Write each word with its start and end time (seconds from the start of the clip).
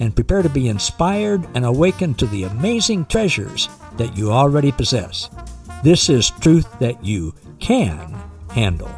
and 0.00 0.14
prepare 0.14 0.42
to 0.42 0.48
be 0.48 0.68
inspired 0.68 1.46
and 1.54 1.64
awakened 1.64 2.18
to 2.18 2.26
the 2.26 2.44
amazing 2.44 3.06
treasures 3.06 3.68
that 3.96 4.16
you 4.16 4.30
already 4.32 4.72
possess. 4.72 5.30
This 5.82 6.08
is 6.08 6.30
truth 6.30 6.66
that 6.78 7.04
you 7.04 7.34
can 7.60 8.14
handle. 8.50 8.90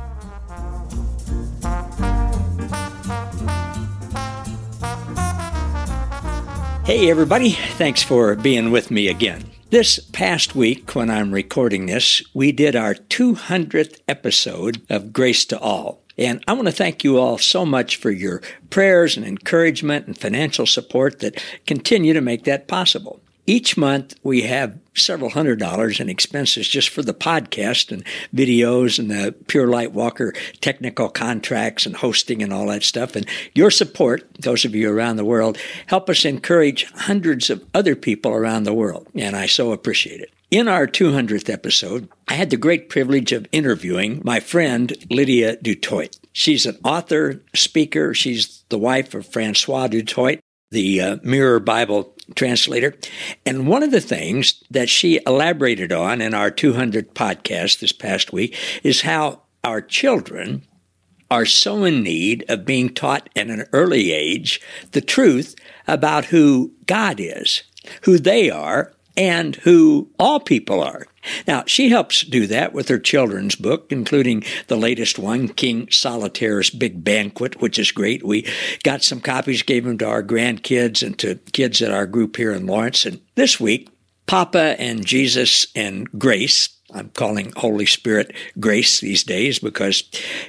Hey, 6.84 7.10
everybody. 7.10 7.50
Thanks 7.50 8.02
for 8.02 8.34
being 8.34 8.70
with 8.70 8.90
me 8.90 9.08
again. 9.08 9.50
This 9.70 9.98
past 9.98 10.54
week, 10.56 10.94
when 10.94 11.10
I'm 11.10 11.32
recording 11.32 11.84
this, 11.84 12.22
we 12.32 12.50
did 12.52 12.74
our 12.74 12.94
200th 12.94 14.00
episode 14.08 14.80
of 14.88 15.12
Grace 15.12 15.44
to 15.44 15.58
All. 15.58 16.02
And 16.18 16.42
I 16.48 16.52
want 16.52 16.66
to 16.66 16.72
thank 16.72 17.04
you 17.04 17.18
all 17.18 17.38
so 17.38 17.64
much 17.64 17.96
for 17.96 18.10
your 18.10 18.42
prayers 18.70 19.16
and 19.16 19.24
encouragement 19.24 20.06
and 20.06 20.18
financial 20.18 20.66
support 20.66 21.20
that 21.20 21.42
continue 21.66 22.12
to 22.12 22.20
make 22.20 22.44
that 22.44 22.66
possible. 22.66 23.20
Each 23.48 23.78
month, 23.78 24.14
we 24.22 24.42
have 24.42 24.78
several 24.94 25.30
hundred 25.30 25.58
dollars 25.58 26.00
in 26.00 26.10
expenses 26.10 26.68
just 26.68 26.90
for 26.90 27.02
the 27.02 27.14
podcast 27.14 27.90
and 27.90 28.04
videos 28.34 28.98
and 28.98 29.10
the 29.10 29.34
Pure 29.46 29.68
Light 29.68 29.92
Walker 29.92 30.34
technical 30.60 31.08
contracts 31.08 31.86
and 31.86 31.96
hosting 31.96 32.42
and 32.42 32.52
all 32.52 32.66
that 32.66 32.82
stuff. 32.82 33.16
And 33.16 33.26
your 33.54 33.70
support, 33.70 34.28
those 34.38 34.66
of 34.66 34.74
you 34.74 34.92
around 34.92 35.16
the 35.16 35.24
world, 35.24 35.56
help 35.86 36.10
us 36.10 36.26
encourage 36.26 36.84
hundreds 36.92 37.48
of 37.48 37.64
other 37.72 37.96
people 37.96 38.32
around 38.32 38.64
the 38.64 38.74
world. 38.74 39.08
And 39.14 39.34
I 39.34 39.46
so 39.46 39.72
appreciate 39.72 40.20
it. 40.20 40.30
In 40.50 40.68
our 40.68 40.86
200th 40.86 41.48
episode, 41.48 42.06
I 42.28 42.34
had 42.34 42.50
the 42.50 42.58
great 42.58 42.90
privilege 42.90 43.32
of 43.32 43.48
interviewing 43.50 44.20
my 44.24 44.40
friend 44.40 44.92
Lydia 45.08 45.56
Dutoit. 45.56 46.18
She's 46.34 46.66
an 46.66 46.76
author, 46.84 47.40
speaker. 47.54 48.12
She's 48.12 48.62
the 48.68 48.78
wife 48.78 49.14
of 49.14 49.26
Francois 49.26 49.88
Dutoit, 49.88 50.40
the 50.70 51.00
uh, 51.00 51.16
Mirror 51.22 51.60
Bible 51.60 52.14
translator. 52.34 52.94
And 53.46 53.66
one 53.66 53.82
of 53.82 53.90
the 53.90 54.00
things 54.00 54.62
that 54.70 54.88
she 54.88 55.20
elaborated 55.26 55.92
on 55.92 56.20
in 56.20 56.34
our 56.34 56.50
200 56.50 57.14
podcast 57.14 57.80
this 57.80 57.92
past 57.92 58.32
week 58.32 58.56
is 58.82 59.02
how 59.02 59.42
our 59.64 59.80
children 59.80 60.64
are 61.30 61.46
so 61.46 61.84
in 61.84 62.02
need 62.02 62.44
of 62.48 62.64
being 62.64 62.88
taught 62.88 63.28
at 63.36 63.48
an 63.48 63.66
early 63.72 64.12
age 64.12 64.60
the 64.92 65.00
truth 65.00 65.54
about 65.86 66.26
who 66.26 66.72
God 66.86 67.20
is, 67.20 67.62
who 68.02 68.18
they 68.18 68.50
are, 68.50 68.94
and 69.16 69.56
who 69.56 70.10
all 70.18 70.40
people 70.40 70.82
are. 70.82 71.06
Now, 71.46 71.64
she 71.66 71.88
helps 71.88 72.22
do 72.22 72.46
that 72.46 72.72
with 72.72 72.88
her 72.88 72.98
children's 72.98 73.54
book, 73.54 73.86
including 73.90 74.44
the 74.66 74.76
latest 74.76 75.18
one, 75.18 75.48
King 75.48 75.88
Solitaire's 75.90 76.70
Big 76.70 77.04
Banquet, 77.04 77.60
which 77.60 77.78
is 77.78 77.92
great. 77.92 78.24
We 78.24 78.46
got 78.82 79.02
some 79.02 79.20
copies, 79.20 79.62
gave 79.62 79.84
them 79.84 79.98
to 79.98 80.08
our 80.08 80.22
grandkids 80.22 81.04
and 81.04 81.18
to 81.18 81.36
kids 81.52 81.82
at 81.82 81.90
our 81.90 82.06
group 82.06 82.36
here 82.36 82.52
in 82.52 82.66
Lawrence. 82.66 83.06
And 83.06 83.20
this 83.34 83.58
week, 83.58 83.88
Papa 84.26 84.76
and 84.78 85.06
Jesus 85.06 85.66
and 85.74 86.10
Grace, 86.18 86.68
I'm 86.92 87.10
calling 87.10 87.52
Holy 87.56 87.86
Spirit 87.86 88.34
Grace 88.58 89.00
these 89.00 89.22
days 89.22 89.58
because 89.58 90.04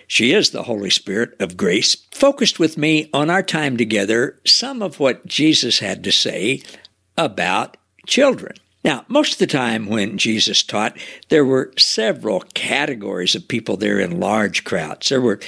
she 0.07 0.33
is 0.33 0.51
the 0.51 0.63
Holy 0.63 0.89
Spirit 0.89 1.35
of 1.39 1.57
grace, 1.57 1.95
focused 2.11 2.59
with 2.59 2.77
me 2.77 3.09
on 3.13 3.29
our 3.29 3.43
time 3.43 3.75
together 3.77 4.39
some 4.45 4.81
of 4.81 4.99
what 4.99 5.25
Jesus 5.25 5.79
had 5.79 6.03
to 6.05 6.11
say 6.11 6.61
about 7.17 7.77
children. 8.07 8.53
Now, 8.83 9.05
most 9.07 9.33
of 9.33 9.39
the 9.39 9.47
time 9.47 9.87
when 9.87 10.17
Jesus 10.17 10.63
taught, 10.63 10.97
there 11.29 11.45
were 11.45 11.73
several 11.77 12.41
categories 12.53 13.35
of 13.35 13.47
people 13.47 13.75
there 13.75 13.99
in 13.99 14.19
large 14.19 14.63
crowds. 14.63 15.09
There 15.09 15.21
were 15.21 15.39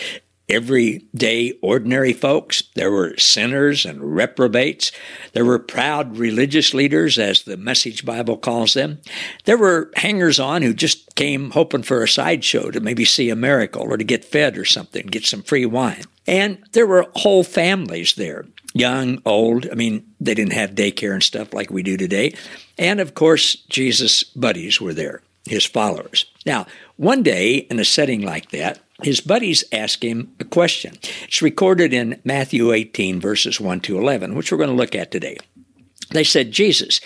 everyday 0.50 1.54
ordinary 1.62 2.12
folks. 2.12 2.64
There 2.76 2.92
were 2.92 3.16
sinners 3.18 3.86
and 3.86 4.16
reprobates. 4.16 4.92
There 5.32 5.46
were 5.46 5.60
proud 5.60 6.18
religious 6.18 6.74
leaders, 6.74 7.18
as 7.18 7.44
the 7.44 7.56
Message 7.58 8.06
Bible 8.06 8.38
calls 8.38 8.74
them. 8.74 9.00
There 9.46 9.58
were 9.58 9.92
hangers 9.96 10.40
on 10.40 10.62
who 10.62 10.74
just 10.74 11.16
came 11.16 11.52
hoping 11.52 11.84
for 11.84 12.04
a 12.04 12.08
sideshow 12.08 12.70
to 12.72 12.82
maybe 12.82 13.06
see 13.06 13.30
a 13.30 13.36
miracle 13.36 13.84
or 13.84 13.96
to 13.96 14.04
get 14.04 14.26
fed 14.26 14.58
or 14.58 14.66
something, 14.66 15.08
get 15.08 15.26
some 15.26 15.42
free 15.42 15.66
wine. 15.66 16.04
And 16.28 16.58
there 16.74 16.88
were 16.88 17.08
whole 17.16 17.44
families 17.44 18.16
there 18.16 18.46
young, 18.74 19.22
old. 19.26 19.68
I 19.70 19.76
mean, 19.76 20.06
they 20.20 20.34
didn't 20.34 20.54
have 20.54 20.72
daycare 20.72 21.14
and 21.14 21.24
stuff 21.24 21.54
like 21.54 21.70
we 21.70 21.84
do 21.84 21.98
today. 21.98 22.36
And 22.78 23.00
of 23.00 23.14
course, 23.14 23.56
Jesus' 23.70 24.24
buddies 24.24 24.80
were 24.80 24.94
there, 24.94 25.22
his 25.46 25.66
followers. 25.66 26.26
Now, 26.46 26.68
one 26.98 27.24
day 27.24 27.56
in 27.56 27.80
a 27.80 27.86
setting 27.86 28.22
like 28.22 28.52
that, 28.52 28.80
his 29.02 29.20
buddies 29.20 29.64
ask 29.72 30.04
him 30.04 30.34
a 30.40 30.44
question. 30.44 30.94
It's 31.24 31.42
recorded 31.42 31.94
in 31.94 32.22
Matthew 32.24 32.72
18, 32.72 33.20
verses 33.20 33.60
1 33.60 33.82
to 33.82 33.98
11, 33.98 34.36
which 34.36 34.52
we're 34.52 34.60
going 34.60 34.70
to 34.70 34.76
look 34.76 34.96
at 34.96 35.12
today. 35.12 35.38
They 36.12 36.24
said, 36.24 36.52
Jesus, 36.52 37.02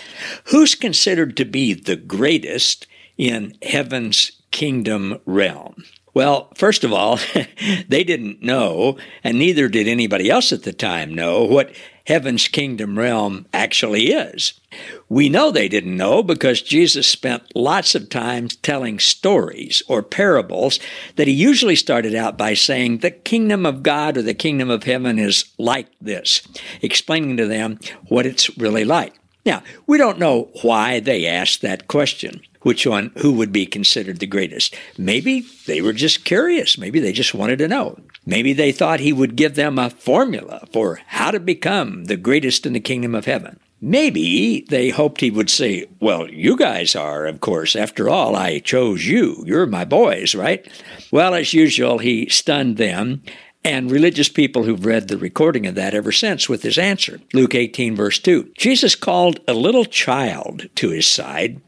who's 0.45 0.75
considered 0.75 1.37
to 1.37 1.45
be 1.45 1.73
the 1.73 1.95
greatest 1.95 2.87
in 3.17 3.55
heaven's 3.61 4.31
kingdom 4.51 5.19
realm? 5.25 5.83
Well, 6.15 6.49
first 6.55 6.85
of 6.85 6.93
all, 6.93 7.19
they 7.89 8.05
didn't 8.05 8.41
know, 8.41 8.97
and 9.21 9.37
neither 9.37 9.67
did 9.67 9.87
anybody 9.87 10.29
else 10.29 10.53
at 10.53 10.63
the 10.63 10.71
time 10.71 11.13
know, 11.13 11.43
what 11.43 11.75
heaven's 12.07 12.47
kingdom 12.47 12.97
realm 12.97 13.47
actually 13.53 14.13
is. 14.13 14.53
We 15.09 15.27
know 15.27 15.51
they 15.51 15.67
didn't 15.67 15.97
know 15.97 16.23
because 16.23 16.61
Jesus 16.61 17.05
spent 17.05 17.53
lots 17.53 17.95
of 17.95 18.09
time 18.09 18.47
telling 18.47 18.97
stories 18.97 19.83
or 19.89 20.01
parables 20.01 20.79
that 21.17 21.27
he 21.27 21.33
usually 21.33 21.75
started 21.75 22.15
out 22.15 22.37
by 22.37 22.53
saying, 22.53 22.99
The 22.99 23.11
kingdom 23.11 23.65
of 23.65 23.83
God 23.83 24.15
or 24.15 24.21
the 24.21 24.33
kingdom 24.33 24.69
of 24.69 24.83
heaven 24.83 25.19
is 25.19 25.43
like 25.57 25.87
this, 25.99 26.41
explaining 26.81 27.35
to 27.37 27.45
them 27.45 27.77
what 28.07 28.25
it's 28.25 28.57
really 28.57 28.85
like. 28.85 29.13
Now, 29.45 29.63
we 29.85 29.97
don't 29.97 30.17
know 30.17 30.49
why 30.61 31.01
they 31.01 31.27
asked 31.27 31.61
that 31.61 31.89
question 31.89 32.41
which 32.65 32.87
one, 32.87 33.11
who 33.17 33.31
would 33.31 33.51
be 33.51 33.67
considered 33.67 34.17
the 34.17 34.25
greatest. 34.25 34.75
Maybe 34.97 35.45
they 35.67 35.81
were 35.81 35.93
just 35.93 36.25
curious. 36.25 36.79
Maybe 36.79 36.99
they 36.99 37.13
just 37.13 37.35
wanted 37.35 37.59
to 37.59 37.67
know. 37.67 37.99
Maybe 38.25 38.53
they 38.53 38.71
thought 38.71 38.99
he 38.99 39.13
would 39.13 39.35
give 39.35 39.53
them 39.53 39.77
a 39.77 39.91
formula 39.91 40.67
for 40.73 40.99
how 41.05 41.29
to 41.29 41.39
become 41.39 42.05
the 42.05 42.17
greatest 42.17 42.65
in 42.65 42.73
the 42.73 42.79
kingdom 42.79 43.13
of 43.13 43.25
heaven. 43.25 43.59
Maybe 43.79 44.65
they 44.67 44.89
hoped 44.89 45.21
he 45.21 45.29
would 45.29 45.51
say, 45.51 45.85
Well, 45.99 46.27
you 46.27 46.57
guys 46.57 46.95
are, 46.95 47.27
of 47.27 47.39
course. 47.39 47.75
After 47.75 48.09
all, 48.09 48.35
I 48.35 48.57
chose 48.57 49.05
you. 49.05 49.43
You're 49.45 49.67
my 49.67 49.85
boys, 49.85 50.33
right? 50.33 50.67
Well, 51.11 51.35
as 51.35 51.53
usual, 51.53 51.99
he 51.99 52.27
stunned 52.29 52.77
them 52.77 53.21
and 53.63 53.91
religious 53.91 54.29
people 54.29 54.63
who've 54.63 54.85
read 54.85 55.07
the 55.07 55.17
recording 55.17 55.67
of 55.67 55.75
that 55.75 55.93
ever 55.93 56.11
since 56.11 56.49
with 56.49 56.63
his 56.63 56.79
answer. 56.79 57.19
Luke 57.31 57.53
18, 57.53 57.95
verse 57.95 58.17
2. 58.17 58.53
Jesus 58.57 58.95
called 58.95 59.39
a 59.47 59.53
little 59.53 59.85
child 59.85 60.67
to 60.75 60.89
his 60.89 61.07
side 61.07 61.61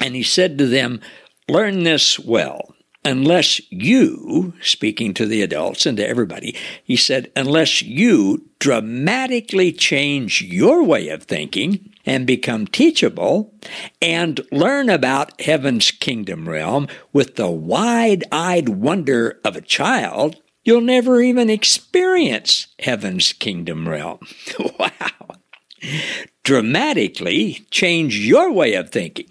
and 0.00 0.14
he 0.14 0.22
said 0.22 0.58
to 0.58 0.66
them, 0.66 1.00
Learn 1.48 1.82
this 1.84 2.18
well. 2.18 2.74
Unless 3.04 3.60
you, 3.72 4.52
speaking 4.60 5.14
to 5.14 5.24
the 5.24 5.40
adults 5.40 5.86
and 5.86 5.96
to 5.96 6.06
everybody, 6.06 6.54
he 6.84 6.96
said, 6.96 7.32
unless 7.34 7.80
you 7.80 8.50
dramatically 8.58 9.72
change 9.72 10.42
your 10.42 10.82
way 10.82 11.08
of 11.08 11.22
thinking 11.22 11.94
and 12.04 12.26
become 12.26 12.66
teachable 12.66 13.54
and 14.02 14.40
learn 14.50 14.90
about 14.90 15.40
heaven's 15.40 15.90
kingdom 15.90 16.48
realm 16.48 16.86
with 17.12 17.36
the 17.36 17.50
wide 17.50 18.24
eyed 18.30 18.68
wonder 18.68 19.40
of 19.42 19.56
a 19.56 19.62
child, 19.62 20.36
you'll 20.64 20.80
never 20.82 21.22
even 21.22 21.48
experience 21.48 22.66
heaven's 22.80 23.32
kingdom 23.32 23.88
realm. 23.88 24.18
wow. 24.78 25.36
Dramatically 26.42 27.66
change 27.70 28.18
your 28.18 28.52
way 28.52 28.74
of 28.74 28.90
thinking 28.90 29.28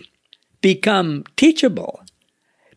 become 0.67 1.23
teachable. 1.37 2.01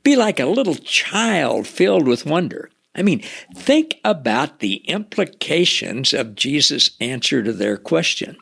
Be 0.04 0.14
like 0.14 0.38
a 0.38 0.46
little 0.46 0.76
child 0.76 1.66
filled 1.66 2.06
with 2.06 2.24
wonder. 2.24 2.70
I 2.94 3.02
mean, 3.02 3.20
think 3.52 3.96
about 4.04 4.60
the 4.60 4.76
implications 4.86 6.14
of 6.14 6.36
Jesus' 6.36 6.92
answer 7.00 7.42
to 7.42 7.52
their 7.52 7.76
question. 7.76 8.36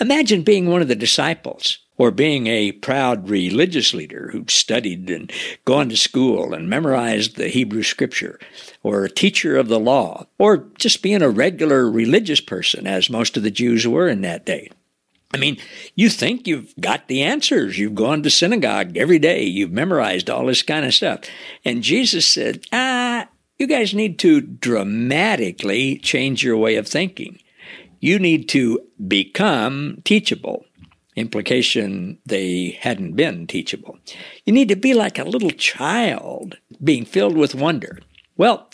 Imagine 0.00 0.40
being 0.40 0.70
one 0.70 0.80
of 0.80 0.88
the 0.88 0.96
disciples 0.96 1.80
or 1.98 2.10
being 2.10 2.46
a 2.46 2.72
proud 2.72 3.28
religious 3.28 3.92
leader 3.92 4.30
who'd 4.32 4.50
studied 4.50 5.10
and 5.10 5.30
gone 5.66 5.90
to 5.90 5.98
school 5.98 6.54
and 6.54 6.70
memorized 6.70 7.36
the 7.36 7.48
Hebrew 7.48 7.82
scripture, 7.82 8.40
or 8.82 9.04
a 9.04 9.10
teacher 9.10 9.58
of 9.58 9.68
the 9.68 9.78
law, 9.78 10.26
or 10.38 10.68
just 10.78 11.02
being 11.02 11.20
a 11.20 11.28
regular 11.28 11.90
religious 11.90 12.40
person, 12.40 12.86
as 12.86 13.10
most 13.10 13.36
of 13.36 13.42
the 13.42 13.50
Jews 13.50 13.86
were 13.86 14.08
in 14.08 14.22
that 14.22 14.46
day. 14.46 14.70
I 15.34 15.36
mean, 15.36 15.58
you 15.96 16.08
think 16.08 16.46
you've 16.46 16.72
got 16.80 17.08
the 17.08 17.22
answers. 17.22 17.76
You've 17.76 17.96
gone 17.96 18.22
to 18.22 18.30
synagogue 18.30 18.96
every 18.96 19.18
day. 19.18 19.42
You've 19.42 19.72
memorized 19.72 20.30
all 20.30 20.46
this 20.46 20.62
kind 20.62 20.86
of 20.86 20.94
stuff. 20.94 21.22
And 21.64 21.82
Jesus 21.82 22.24
said, 22.24 22.64
ah, 22.72 23.26
you 23.58 23.66
guys 23.66 23.94
need 23.94 24.18
to 24.20 24.40
dramatically 24.40 25.98
change 25.98 26.44
your 26.44 26.56
way 26.56 26.76
of 26.76 26.86
thinking. 26.86 27.40
You 27.98 28.20
need 28.20 28.48
to 28.50 28.80
become 29.08 30.02
teachable. 30.04 30.66
Implication, 31.16 32.18
they 32.24 32.78
hadn't 32.80 33.16
been 33.16 33.48
teachable. 33.48 33.98
You 34.44 34.52
need 34.52 34.68
to 34.68 34.76
be 34.76 34.94
like 34.94 35.18
a 35.18 35.24
little 35.24 35.50
child 35.50 36.58
being 36.82 37.04
filled 37.04 37.36
with 37.36 37.56
wonder. 37.56 37.98
Well, 38.36 38.70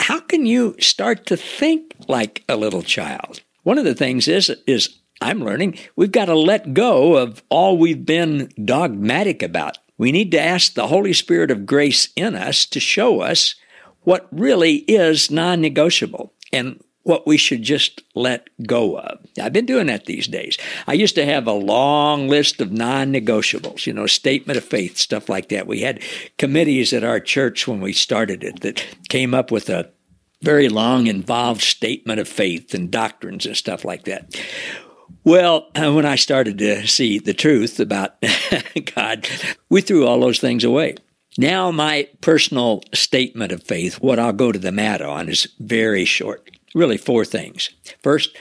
how 0.00 0.18
can 0.18 0.46
you 0.46 0.74
start 0.80 1.26
to 1.26 1.36
think 1.36 1.94
like 2.08 2.42
a 2.48 2.56
little 2.56 2.82
child? 2.82 3.40
One 3.62 3.78
of 3.78 3.84
the 3.84 3.94
things 3.94 4.26
is, 4.26 4.50
is 4.66 4.98
I'm 5.22 5.44
learning 5.44 5.78
we've 5.96 6.12
got 6.12 6.26
to 6.26 6.34
let 6.34 6.74
go 6.74 7.16
of 7.16 7.42
all 7.48 7.78
we've 7.78 8.04
been 8.04 8.52
dogmatic 8.62 9.42
about. 9.42 9.78
We 9.98 10.12
need 10.12 10.30
to 10.32 10.40
ask 10.40 10.74
the 10.74 10.88
Holy 10.88 11.12
Spirit 11.12 11.50
of 11.50 11.66
grace 11.66 12.08
in 12.16 12.34
us 12.34 12.66
to 12.66 12.80
show 12.80 13.20
us 13.20 13.54
what 14.02 14.28
really 14.32 14.76
is 14.88 15.30
non 15.30 15.60
negotiable 15.60 16.32
and 16.52 16.82
what 17.04 17.26
we 17.26 17.36
should 17.36 17.62
just 17.62 18.02
let 18.14 18.48
go 18.66 18.98
of. 18.98 19.18
I've 19.40 19.52
been 19.52 19.66
doing 19.66 19.88
that 19.88 20.06
these 20.06 20.28
days. 20.28 20.56
I 20.86 20.92
used 20.92 21.16
to 21.16 21.24
have 21.24 21.46
a 21.46 21.52
long 21.52 22.28
list 22.28 22.60
of 22.60 22.72
non 22.72 23.12
negotiables, 23.12 23.86
you 23.86 23.92
know, 23.92 24.06
statement 24.06 24.56
of 24.56 24.64
faith, 24.64 24.96
stuff 24.96 25.28
like 25.28 25.48
that. 25.48 25.66
We 25.66 25.80
had 25.80 26.02
committees 26.38 26.92
at 26.92 27.04
our 27.04 27.20
church 27.20 27.66
when 27.66 27.80
we 27.80 27.92
started 27.92 28.44
it 28.44 28.60
that 28.60 28.84
came 29.08 29.34
up 29.34 29.50
with 29.50 29.68
a 29.68 29.90
very 30.42 30.68
long, 30.68 31.06
involved 31.06 31.62
statement 31.62 32.18
of 32.18 32.28
faith 32.28 32.74
and 32.74 32.90
doctrines 32.90 33.46
and 33.46 33.56
stuff 33.56 33.84
like 33.84 34.04
that. 34.04 34.34
Well, 35.24 35.68
when 35.76 36.06
I 36.06 36.16
started 36.16 36.58
to 36.58 36.86
see 36.86 37.18
the 37.18 37.34
truth 37.34 37.80
about 37.80 38.14
God, 38.94 39.28
we 39.68 39.80
threw 39.80 40.06
all 40.06 40.20
those 40.20 40.40
things 40.40 40.64
away. 40.64 40.96
Now, 41.38 41.70
my 41.70 42.08
personal 42.20 42.82
statement 42.92 43.52
of 43.52 43.62
faith, 43.62 44.00
what 44.00 44.18
I'll 44.18 44.34
go 44.34 44.52
to 44.52 44.58
the 44.58 44.72
mat 44.72 45.00
on, 45.00 45.28
is 45.28 45.48
very 45.58 46.04
short. 46.04 46.50
Really, 46.74 46.98
four 46.98 47.24
things. 47.24 47.70
First, 48.02 48.36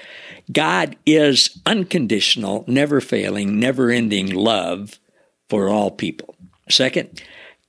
God 0.51 0.97
is 1.05 1.61
unconditional, 1.65 2.65
never 2.67 2.99
failing, 2.99 3.59
never 3.59 3.89
ending 3.91 4.33
love 4.33 4.99
for 5.49 5.69
all 5.69 5.91
people. 5.91 6.35
Second, 6.69 7.21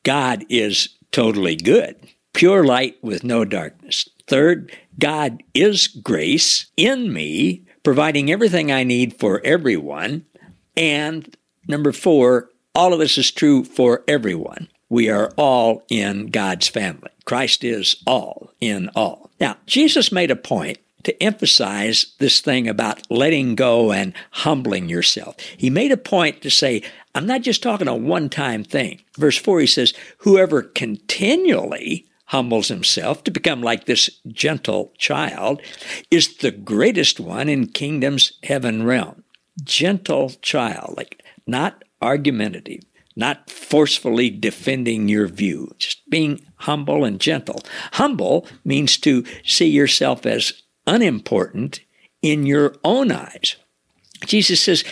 God 0.03 0.45
is 0.49 0.89
totally 1.13 1.55
good, 1.55 1.97
pure 2.33 2.65
light 2.65 2.97
with 3.03 3.23
no 3.23 3.45
darkness. 3.45 4.09
Third, 4.27 4.73
God 4.99 5.43
is 5.55 5.87
grace 5.87 6.67
in 6.77 7.13
me 7.13 7.65
providing 7.83 8.31
everything 8.31 8.71
I 8.71 8.85
need 8.85 9.19
for 9.19 9.41
everyone. 9.45 10.25
And 10.77 11.37
number 11.69 11.93
four, 11.93 12.51
all 12.75 12.93
of 12.93 12.99
this 12.99 13.19
is 13.19 13.31
true 13.31 13.65
for 13.65 14.03
everyone. 14.09 14.69
We 14.89 15.09
are 15.09 15.33
all 15.37 15.85
in 15.89 16.27
God's 16.27 16.69
family. 16.69 17.11
Christ 17.25 17.65
is 17.65 17.97
all 18.07 18.53
in 18.61 18.91
all. 18.95 19.31
Now, 19.41 19.57
Jesus 19.67 20.13
made 20.13 20.31
a 20.31 20.37
point 20.37 20.79
to 21.05 21.23
emphasize 21.23 22.15
this 22.19 22.41
thing 22.41 22.69
about 22.69 23.11
letting 23.11 23.55
go 23.55 23.91
and 23.91 24.13
humbling 24.31 24.89
yourself. 24.89 25.37
He 25.57 25.71
made 25.71 25.93
a 25.93 25.97
point 25.97 26.43
to 26.43 26.51
say, 26.51 26.83
I'm 27.15 27.27
not 27.27 27.43
just 27.43 27.63
talking 27.63 27.89
a 27.89 27.95
one 27.95 28.29
time 28.29 28.65
thing. 28.65 29.01
Verse 29.17 29.37
4, 29.37 29.61
he 29.61 29.67
says, 29.67 29.95
Whoever 30.19 30.63
continually 30.63 32.07
humbles 32.33 32.69
himself 32.69 33.23
to 33.23 33.31
become 33.31 33.61
like 33.61 33.85
this 33.85 34.09
gentle 34.29 34.95
child, 34.97 35.61
is 36.11 36.39
the 36.39 36.51
greatest 36.51 37.21
one 37.21 37.47
in 37.47 37.67
kingdom's 37.67 38.33
heaven 38.43 38.85
realm. 38.85 39.23
Gentle 39.63 40.31
child, 40.41 40.95
like 40.97 41.23
not 41.47 41.85
argumentative, 42.01 42.81
not 43.15 43.51
forcefully 43.51 44.31
defending 44.31 45.11
your 45.11 45.29
view, 45.29 45.71
just 45.79 46.09
being 46.09 46.41
humble 46.57 47.05
and 47.05 47.21
gentle. 47.21 47.61
Humble 47.93 48.49
means 48.65 48.97
to 48.97 49.27
see 49.45 49.69
yourself 49.69 50.25
as 50.25 50.55
unimportant 50.87 51.81
in 52.23 52.47
your 52.47 52.75
own 52.83 53.13
eyes. 53.13 53.57
Jesus 54.25 54.63
says, 54.63 54.85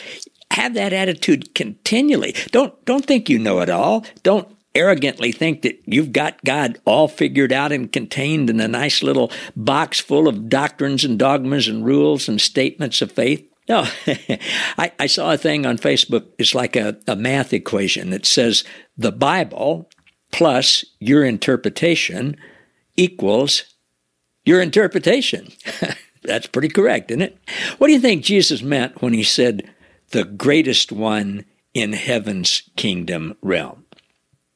have 0.51 0.75
that 0.75 0.93
attitude 0.93 1.55
continually. 1.55 2.35
Don't, 2.51 2.85
don't 2.85 3.07
think 3.07 3.31
you 3.31 3.39
know 3.39 3.61
it 3.61 3.71
all. 3.71 4.05
Don't 4.23 4.57
arrogantly 4.75 5.33
think 5.33 5.63
that 5.63 5.81
you've 5.87 6.13
got 6.13 6.45
God 6.45 6.79
all 6.85 7.09
figured 7.09 7.53
out 7.53 7.73
and 7.73 7.93
contained 7.93 8.51
in 8.51 8.61
a 8.61 8.69
nice 8.69 9.03
little 9.03 9.31
box 9.57 10.01
full 10.01 10.29
of 10.29 10.49
doctrines 10.49 11.05
and 11.05 11.19
dogmas 11.19 11.69
and 11.69 11.85
rules 11.85 12.29
and 12.29 12.41
statements 12.41 13.03
of 13.03 13.13
faith. 13.13 13.47
No, 13.69 13.87
I, 14.79 14.93
I, 14.99 15.07
saw 15.07 15.33
a 15.33 15.39
thing 15.39 15.65
on 15.65 15.79
Facebook. 15.79 16.27
It's 16.39 16.55
like 16.55 16.75
a, 16.77 16.99
a 17.07 17.15
math 17.15 17.53
equation 17.53 18.11
that 18.11 18.27
says 18.27 18.65
the 18.97 19.13
Bible 19.13 19.89
plus 20.33 20.85
your 20.99 21.25
interpretation 21.25 22.37
equals 22.97 23.65
your 24.45 24.61
interpretation. 24.61 25.53
That's 26.23 26.47
pretty 26.47 26.69
correct, 26.69 27.11
isn't 27.11 27.23
it? 27.23 27.39
What 27.79 27.87
do 27.87 27.93
you 27.93 28.01
think 28.01 28.25
Jesus 28.25 28.63
meant 28.63 29.01
when 29.01 29.13
he 29.13 29.23
said 29.23 29.71
the 30.11 30.25
greatest 30.25 30.93
one 30.93 31.45
in 31.73 31.93
heaven's 31.93 32.63
kingdom 32.77 33.37
realm? 33.41 33.85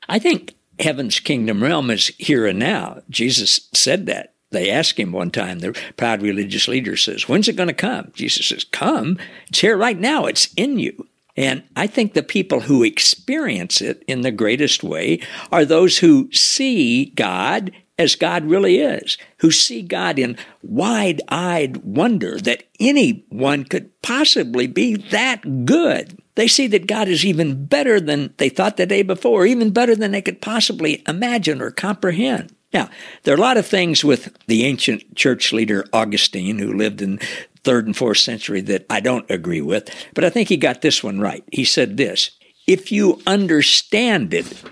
I 0.08 0.18
think 0.18 0.54
heaven's 0.78 1.20
kingdom 1.20 1.62
realm 1.62 1.90
is 1.90 2.08
here 2.18 2.46
and 2.46 2.58
now. 2.58 3.02
Jesus 3.10 3.68
said 3.72 4.06
that. 4.06 4.34
They 4.50 4.70
asked 4.70 4.98
him 4.98 5.10
one 5.10 5.32
time, 5.32 5.58
the 5.58 5.76
proud 5.96 6.22
religious 6.22 6.68
leader 6.68 6.96
says, 6.96 7.28
When's 7.28 7.48
it 7.48 7.56
going 7.56 7.68
to 7.68 7.74
come? 7.74 8.12
Jesus 8.14 8.46
says, 8.46 8.64
Come. 8.64 9.18
It's 9.48 9.60
here 9.60 9.76
right 9.76 9.98
now. 9.98 10.26
It's 10.26 10.52
in 10.54 10.78
you. 10.78 11.08
And 11.36 11.64
I 11.74 11.88
think 11.88 12.14
the 12.14 12.22
people 12.22 12.60
who 12.60 12.84
experience 12.84 13.80
it 13.80 14.04
in 14.06 14.20
the 14.20 14.30
greatest 14.30 14.84
way 14.84 15.20
are 15.50 15.64
those 15.64 15.98
who 15.98 16.30
see 16.32 17.06
God 17.06 17.72
as 17.98 18.14
God 18.14 18.44
really 18.44 18.78
is, 18.78 19.18
who 19.38 19.50
see 19.50 19.82
God 19.82 20.18
in 20.18 20.36
wide 20.62 21.20
eyed 21.28 21.78
wonder 21.78 22.38
that 22.40 22.64
anyone 22.80 23.64
could 23.64 23.90
possibly 24.02 24.66
be 24.66 24.96
that 24.96 25.64
good. 25.64 26.18
They 26.36 26.48
see 26.48 26.66
that 26.68 26.86
God 26.86 27.08
is 27.08 27.24
even 27.24 27.66
better 27.66 28.00
than 28.00 28.34
they 28.38 28.48
thought 28.48 28.76
the 28.76 28.86
day 28.86 29.02
before, 29.02 29.46
even 29.46 29.70
better 29.70 29.94
than 29.94 30.10
they 30.10 30.22
could 30.22 30.40
possibly 30.40 31.02
imagine 31.06 31.60
or 31.60 31.70
comprehend. 31.70 32.54
Now, 32.72 32.90
there 33.22 33.34
are 33.34 33.38
a 33.38 33.40
lot 33.40 33.56
of 33.56 33.66
things 33.66 34.04
with 34.04 34.36
the 34.46 34.64
ancient 34.64 35.14
church 35.14 35.52
leader 35.52 35.84
Augustine, 35.92 36.58
who 36.58 36.72
lived 36.72 37.00
in 37.00 37.18
third 37.62 37.86
and 37.86 37.96
fourth 37.96 38.18
century, 38.18 38.60
that 38.62 38.84
I 38.90 38.98
don't 38.98 39.30
agree 39.30 39.60
with, 39.60 39.88
but 40.12 40.24
I 40.24 40.30
think 40.30 40.48
he 40.48 40.56
got 40.56 40.82
this 40.82 41.02
one 41.02 41.20
right. 41.20 41.44
He 41.52 41.64
said 41.64 41.96
this 41.96 42.32
If 42.66 42.90
you 42.90 43.22
understand 43.26 44.34
it, 44.34 44.62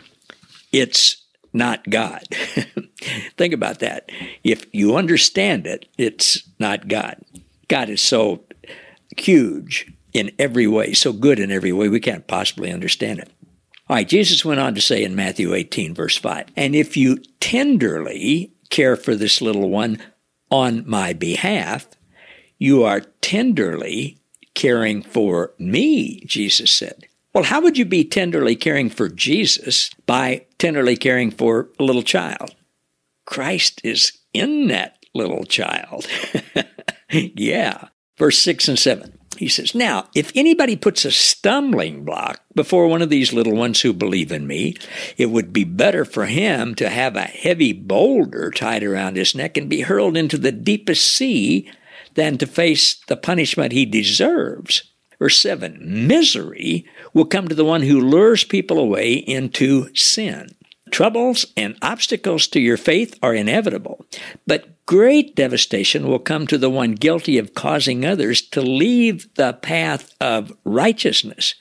it's 0.73 1.23
not 1.53 1.89
God. 1.89 2.25
think 3.37 3.55
about 3.55 3.79
that. 3.79 4.11
If 4.43 4.67
you 4.73 4.97
understand 4.97 5.67
it, 5.69 5.87
it's 5.97 6.43
not 6.59 6.89
God. 6.89 7.19
God 7.69 7.89
is 7.89 8.01
so 8.01 8.45
huge 9.17 9.92
in 10.13 10.31
every 10.39 10.67
way, 10.67 10.93
so 10.93 11.13
good 11.13 11.39
in 11.39 11.51
every 11.51 11.73
way, 11.73 11.89
we 11.89 12.01
can't 12.01 12.27
possibly 12.27 12.71
understand 12.71 13.19
it. 13.19 13.31
All 13.89 13.97
right, 13.97 14.09
Jesus 14.09 14.45
went 14.45 14.61
on 14.61 14.75
to 14.75 14.81
say 14.81 15.03
in 15.03 15.15
Matthew 15.15 15.55
18, 15.55 15.95
verse 15.95 16.17
5, 16.17 16.47
and 16.57 16.75
if 16.75 16.97
you 16.97 17.19
tenderly 17.41 18.53
care 18.71 18.97
for 18.97 19.15
this 19.15 19.41
little 19.41 19.69
one 19.69 19.99
on 20.51 20.89
my 20.89 21.13
behalf, 21.13 21.87
you 22.59 22.85
are 22.85 23.01
tenderly 23.21 24.19
caring 24.55 25.03
for 25.03 25.53
me, 25.59 26.21
Jesus 26.27 26.71
said. 26.71 27.07
Well, 27.35 27.45
how 27.45 27.63
would 27.63 27.79
you 27.79 27.85
be 27.85 28.05
tenderly 28.05 28.57
caring 28.57 28.91
for 28.91 29.09
Jesus 29.09 29.91
by 30.07 30.45
tenderly 30.59 30.97
caring 30.97 31.31
for 31.31 31.71
a 31.79 31.83
little 31.83 32.03
child? 32.03 32.55
Christ 33.25 33.81
is 33.83 34.13
in 34.35 34.69
that 34.69 34.99
little 35.15 35.45
child. 35.45 36.07
yeah. 37.11 37.89
Verse 38.19 38.39
6 38.39 38.69
and 38.69 38.79
7. 38.79 39.19
He 39.43 39.49
says, 39.49 39.75
Now, 39.75 40.09
if 40.15 40.31
anybody 40.37 40.77
puts 40.77 41.05
a 41.05 41.11
stumbling 41.11 42.05
block 42.05 42.45
before 42.55 42.87
one 42.87 43.03
of 43.03 43.11
these 43.11 43.33
little 43.33 43.57
ones 43.57 43.81
who 43.81 43.93
believe 43.93 44.31
in 44.31 44.47
me, 44.47 44.77
it 45.17 45.31
would 45.31 45.53
be 45.53 45.65
better 45.65 46.05
for 46.05 46.27
him 46.27 46.77
to 46.77 46.89
have 46.89 47.17
a 47.17 47.23
heavy 47.23 47.73
boulder 47.73 48.53
tied 48.53 48.85
around 48.85 49.17
his 49.17 49.35
neck 49.35 49.57
and 49.57 49.69
be 49.69 49.81
hurled 49.81 50.17
into 50.17 50.39
the 50.39 50.53
deepest 50.53 51.13
sea 51.13 51.69
than 52.15 52.39
to 52.39 52.47
face 52.47 53.03
the 53.09 53.17
punishment 53.17 53.73
he 53.73 53.85
deserves. 53.85 54.85
Verse 55.19 55.41
7 55.41 56.07
Misery 56.07 56.87
will 57.13 57.25
come 57.25 57.49
to 57.49 57.55
the 57.57 57.65
one 57.65 57.83
who 57.83 58.01
lures 58.01 58.45
people 58.45 58.79
away 58.79 59.15
into 59.15 59.93
sin. 59.93 60.51
Troubles 60.93 61.47
and 61.57 61.77
obstacles 61.81 62.47
to 62.49 62.61
your 62.61 62.77
faith 62.77 63.19
are 63.23 63.35
inevitable, 63.35 64.05
but 64.47 64.85
great 64.85 65.35
devastation 65.35 66.07
will 66.07 66.19
come 66.19 66.47
to 66.47 66.59
the 66.59 66.69
one 66.69 66.93
guilty 66.93 67.39
of 67.39 67.55
causing 67.55 68.05
others 68.05 68.43
to 68.43 68.61
leave 68.61 69.27
the 69.37 69.55
path 69.55 70.15
of 70.21 70.53
righteousness. 70.65 71.55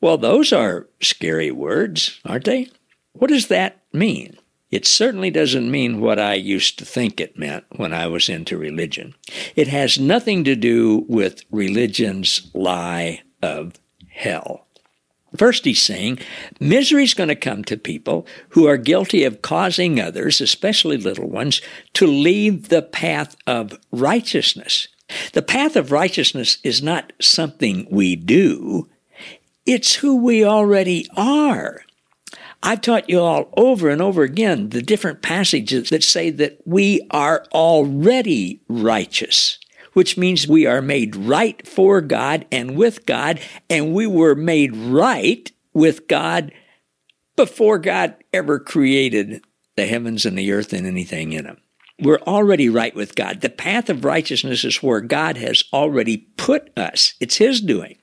Well, 0.00 0.16
those 0.16 0.52
are 0.52 0.86
scary 1.00 1.50
words, 1.50 2.20
aren't 2.24 2.44
they? 2.44 2.70
What 3.14 3.30
does 3.30 3.48
that 3.48 3.82
mean? 3.92 4.38
It 4.70 4.86
certainly 4.86 5.32
doesn't 5.32 5.68
mean 5.68 6.00
what 6.00 6.20
I 6.20 6.34
used 6.34 6.78
to 6.78 6.84
think 6.84 7.20
it 7.20 7.36
meant 7.36 7.64
when 7.74 7.92
I 7.92 8.06
was 8.06 8.28
into 8.28 8.56
religion. 8.56 9.16
It 9.56 9.66
has 9.66 9.98
nothing 9.98 10.44
to 10.44 10.54
do 10.54 11.04
with 11.08 11.42
religion's 11.50 12.48
lie 12.54 13.22
of 13.42 13.72
hell. 14.08 14.67
First, 15.38 15.64
he's 15.64 15.80
saying 15.80 16.18
misery 16.58 17.04
is 17.04 17.14
going 17.14 17.28
to 17.28 17.36
come 17.36 17.64
to 17.64 17.76
people 17.76 18.26
who 18.50 18.66
are 18.66 18.76
guilty 18.76 19.24
of 19.24 19.40
causing 19.40 20.00
others, 20.00 20.40
especially 20.40 20.96
little 20.96 21.28
ones, 21.28 21.62
to 21.94 22.06
leave 22.06 22.68
the 22.68 22.82
path 22.82 23.36
of 23.46 23.78
righteousness. 23.92 24.88
The 25.32 25.42
path 25.42 25.76
of 25.76 25.92
righteousness 25.92 26.58
is 26.64 26.82
not 26.82 27.12
something 27.20 27.86
we 27.90 28.16
do, 28.16 28.88
it's 29.64 29.96
who 29.96 30.16
we 30.16 30.44
already 30.44 31.06
are. 31.16 31.82
I've 32.62 32.80
taught 32.80 33.08
you 33.08 33.20
all 33.20 33.52
over 33.56 33.88
and 33.88 34.02
over 34.02 34.22
again 34.22 34.70
the 34.70 34.82
different 34.82 35.22
passages 35.22 35.90
that 35.90 36.02
say 36.02 36.30
that 36.30 36.58
we 36.66 37.06
are 37.10 37.44
already 37.52 38.60
righteous, 38.68 39.58
which 39.98 40.16
means 40.16 40.46
we 40.46 40.64
are 40.64 40.80
made 40.80 41.16
right 41.16 41.66
for 41.66 42.00
God 42.00 42.46
and 42.52 42.76
with 42.76 43.04
God, 43.04 43.40
and 43.68 43.92
we 43.92 44.06
were 44.06 44.36
made 44.36 44.76
right 44.76 45.50
with 45.74 46.06
God 46.06 46.52
before 47.36 47.80
God 47.80 48.14
ever 48.32 48.60
created 48.60 49.42
the 49.74 49.86
heavens 49.86 50.24
and 50.24 50.38
the 50.38 50.52
earth 50.52 50.72
and 50.72 50.86
anything 50.86 51.32
in 51.32 51.46
them. 51.46 51.56
We're 52.00 52.20
already 52.20 52.68
right 52.68 52.94
with 52.94 53.16
God. 53.16 53.40
The 53.40 53.48
path 53.48 53.90
of 53.90 54.04
righteousness 54.04 54.62
is 54.62 54.82
where 54.82 55.00
God 55.00 55.36
has 55.36 55.64
already 55.72 56.18
put 56.36 56.70
us. 56.78 57.14
It's 57.18 57.38
His 57.38 57.60
doing. 57.60 57.98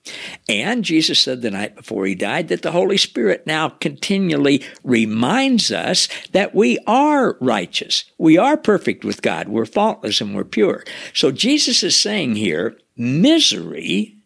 And 0.49 0.83
Jesus 0.83 1.19
said 1.19 1.41
the 1.41 1.51
night 1.51 1.77
before 1.77 2.05
He 2.05 2.13
died 2.13 2.49
that 2.49 2.61
the 2.61 2.73
Holy 2.73 2.97
Spirit 2.97 3.47
now 3.47 3.69
continually 3.69 4.63
reminds 4.83 5.71
us 5.71 6.09
that 6.33 6.53
we 6.53 6.77
are 6.85 7.37
righteous. 7.39 8.03
We 8.17 8.37
are 8.37 8.57
perfect 8.57 9.05
with 9.05 9.21
God. 9.21 9.47
We're 9.47 9.65
faultless 9.65 10.19
and 10.19 10.35
we're 10.35 10.43
pure. 10.43 10.83
So 11.13 11.31
Jesus 11.31 11.81
is 11.81 11.97
saying 11.97 12.35
here, 12.35 12.77
misery 12.97 14.17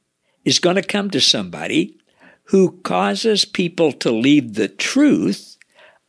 is 0.45 0.57
going 0.57 0.77
to 0.77 0.81
come 0.81 1.11
to 1.11 1.21
somebody 1.21 1.99
who 2.45 2.79
causes 2.81 3.45
people 3.45 3.91
to 3.91 4.11
leave 4.11 4.55
the 4.55 4.67
truth 4.67 5.57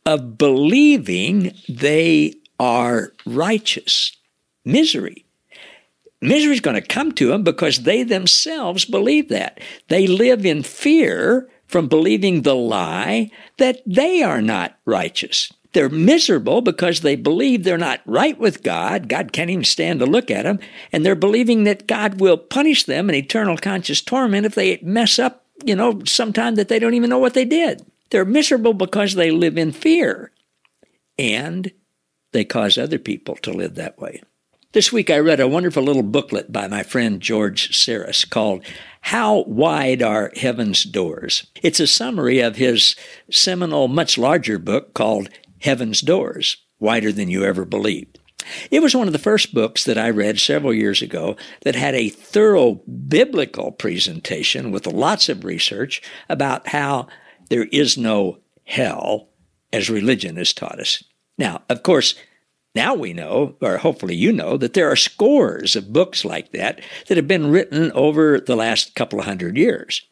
of 0.03 0.39
believing 0.39 1.55
they 1.69 2.33
are 2.61 3.11
righteous. 3.25 4.15
Misery. 4.63 5.25
Misery 6.21 6.53
is 6.53 6.61
going 6.61 6.79
to 6.79 6.87
come 6.87 7.11
to 7.13 7.29
them 7.29 7.43
because 7.43 7.79
they 7.79 8.03
themselves 8.03 8.85
believe 8.85 9.29
that. 9.29 9.59
They 9.87 10.05
live 10.05 10.45
in 10.45 10.61
fear 10.61 11.49
from 11.65 11.87
believing 11.87 12.43
the 12.43 12.53
lie 12.53 13.31
that 13.57 13.81
they 13.87 14.21
are 14.21 14.43
not 14.43 14.77
righteous. 14.85 15.51
They're 15.73 15.89
miserable 15.89 16.61
because 16.61 17.01
they 17.01 17.15
believe 17.15 17.63
they're 17.63 17.79
not 17.79 18.01
right 18.05 18.37
with 18.37 18.61
God. 18.61 19.09
God 19.09 19.33
can't 19.33 19.49
even 19.49 19.63
stand 19.63 19.99
to 19.99 20.05
look 20.05 20.29
at 20.29 20.43
them. 20.43 20.59
And 20.91 21.03
they're 21.03 21.15
believing 21.15 21.63
that 21.63 21.87
God 21.87 22.19
will 22.19 22.37
punish 22.37 22.83
them 22.83 23.09
in 23.09 23.15
eternal 23.15 23.57
conscious 23.57 24.01
torment 24.01 24.45
if 24.45 24.53
they 24.53 24.77
mess 24.83 25.17
up, 25.17 25.45
you 25.65 25.75
know, 25.75 26.03
sometime 26.05 26.53
that 26.55 26.67
they 26.67 26.77
don't 26.77 26.93
even 26.93 27.09
know 27.09 27.17
what 27.17 27.33
they 27.33 27.45
did. 27.45 27.83
They're 28.11 28.23
miserable 28.23 28.75
because 28.75 29.15
they 29.15 29.31
live 29.31 29.57
in 29.57 29.71
fear. 29.71 30.31
And 31.17 31.71
they 32.31 32.43
cause 32.43 32.77
other 32.77 32.99
people 32.99 33.35
to 33.37 33.51
live 33.51 33.75
that 33.75 33.99
way. 33.99 34.21
This 34.73 34.91
week 34.93 35.09
I 35.09 35.19
read 35.19 35.41
a 35.41 35.49
wonderful 35.49 35.83
little 35.83 36.03
booklet 36.03 36.51
by 36.51 36.67
my 36.67 36.81
friend 36.81 37.19
George 37.19 37.77
Sarris 37.77 38.29
called 38.29 38.63
How 39.01 39.41
Wide 39.41 40.01
Are 40.01 40.31
Heaven's 40.37 40.85
Doors? 40.85 41.45
It's 41.61 41.81
a 41.81 41.87
summary 41.87 42.39
of 42.39 42.55
his 42.55 42.95
seminal, 43.29 43.89
much 43.89 44.17
larger 44.17 44.57
book 44.57 44.93
called 44.93 45.29
Heaven's 45.59 45.99
Doors 45.99 46.55
Wider 46.79 47.11
Than 47.11 47.29
You 47.29 47.43
Ever 47.43 47.65
Believed. 47.65 48.17
It 48.71 48.81
was 48.81 48.95
one 48.95 49.07
of 49.07 49.13
the 49.13 49.19
first 49.19 49.53
books 49.53 49.83
that 49.83 49.97
I 49.97 50.09
read 50.09 50.39
several 50.39 50.73
years 50.73 51.01
ago 51.01 51.35
that 51.63 51.75
had 51.75 51.93
a 51.93 52.09
thorough 52.09 52.75
biblical 52.75 53.73
presentation 53.73 54.71
with 54.71 54.87
lots 54.87 55.27
of 55.29 55.43
research 55.43 56.01
about 56.29 56.69
how 56.69 57.07
there 57.49 57.67
is 57.73 57.97
no 57.97 58.39
hell 58.63 59.27
as 59.73 59.89
religion 59.89 60.37
has 60.37 60.53
taught 60.53 60.79
us. 60.79 61.03
Now, 61.41 61.63
of 61.69 61.81
course, 61.81 62.13
now 62.75 62.93
we 62.93 63.13
know, 63.13 63.55
or 63.61 63.77
hopefully 63.77 64.13
you 64.13 64.31
know, 64.31 64.57
that 64.57 64.75
there 64.75 64.91
are 64.91 64.95
scores 64.95 65.75
of 65.75 65.91
books 65.91 66.23
like 66.23 66.51
that 66.51 66.81
that 67.07 67.17
have 67.17 67.27
been 67.27 67.49
written 67.49 67.91
over 67.93 68.39
the 68.39 68.55
last 68.55 68.93
couple 68.93 69.17
of 69.17 69.25
hundred 69.25 69.57
years. 69.57 70.03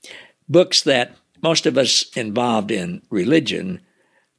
Books 0.50 0.82
that 0.82 1.16
most 1.44 1.68
of 1.68 1.78
us 1.78 2.10
involved 2.18 2.72
in 2.72 3.04
religion 3.12 3.80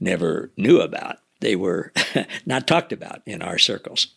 never 0.01 0.51
knew 0.57 0.81
about. 0.81 1.19
They 1.41 1.55
were 1.55 1.93
not 2.45 2.67
talked 2.67 2.91
about 2.91 3.23
in 3.25 3.41
our 3.41 3.57
circles. 3.57 4.09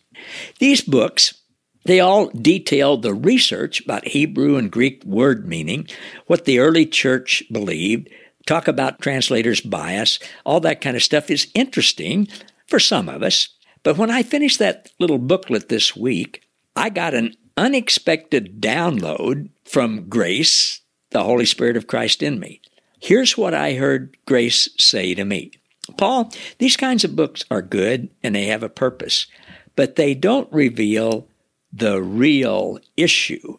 These 0.58 0.80
books, 0.80 1.42
they 1.84 2.00
all 2.00 2.26
detail 2.30 2.96
the 2.96 3.14
research 3.14 3.84
about 3.84 4.08
Hebrew 4.08 4.56
and 4.56 4.68
Greek 4.68 5.04
word 5.04 5.46
meaning, 5.46 5.86
what 6.26 6.44
the 6.44 6.58
early 6.58 6.86
church 6.86 7.44
believed, 7.52 8.08
talk 8.46 8.66
about 8.66 9.00
translators' 9.00 9.60
bias, 9.60 10.18
all 10.44 10.58
that 10.58 10.80
kind 10.80 10.96
of 10.96 11.04
stuff 11.04 11.30
is 11.30 11.52
interesting 11.54 12.26
for 12.74 12.80
some 12.80 13.08
of 13.08 13.22
us. 13.22 13.50
But 13.84 13.98
when 13.98 14.10
I 14.10 14.24
finished 14.24 14.58
that 14.58 14.90
little 14.98 15.18
booklet 15.18 15.68
this 15.68 15.94
week, 15.94 16.42
I 16.74 16.90
got 16.90 17.14
an 17.14 17.36
unexpected 17.56 18.60
download 18.60 19.50
from 19.64 20.08
Grace, 20.08 20.80
the 21.10 21.22
Holy 21.22 21.44
Spirit 21.44 21.76
of 21.76 21.86
Christ 21.86 22.20
in 22.20 22.40
me. 22.40 22.60
Here's 22.98 23.38
what 23.38 23.54
I 23.54 23.74
heard 23.74 24.16
Grace 24.26 24.68
say 24.76 25.14
to 25.14 25.24
me 25.24 25.52
Paul, 25.96 26.32
these 26.58 26.76
kinds 26.76 27.04
of 27.04 27.14
books 27.14 27.44
are 27.48 27.62
good 27.62 28.10
and 28.24 28.34
they 28.34 28.46
have 28.46 28.64
a 28.64 28.68
purpose, 28.68 29.28
but 29.76 29.94
they 29.94 30.12
don't 30.12 30.52
reveal 30.52 31.28
the 31.72 32.02
real 32.02 32.80
issue. 32.96 33.58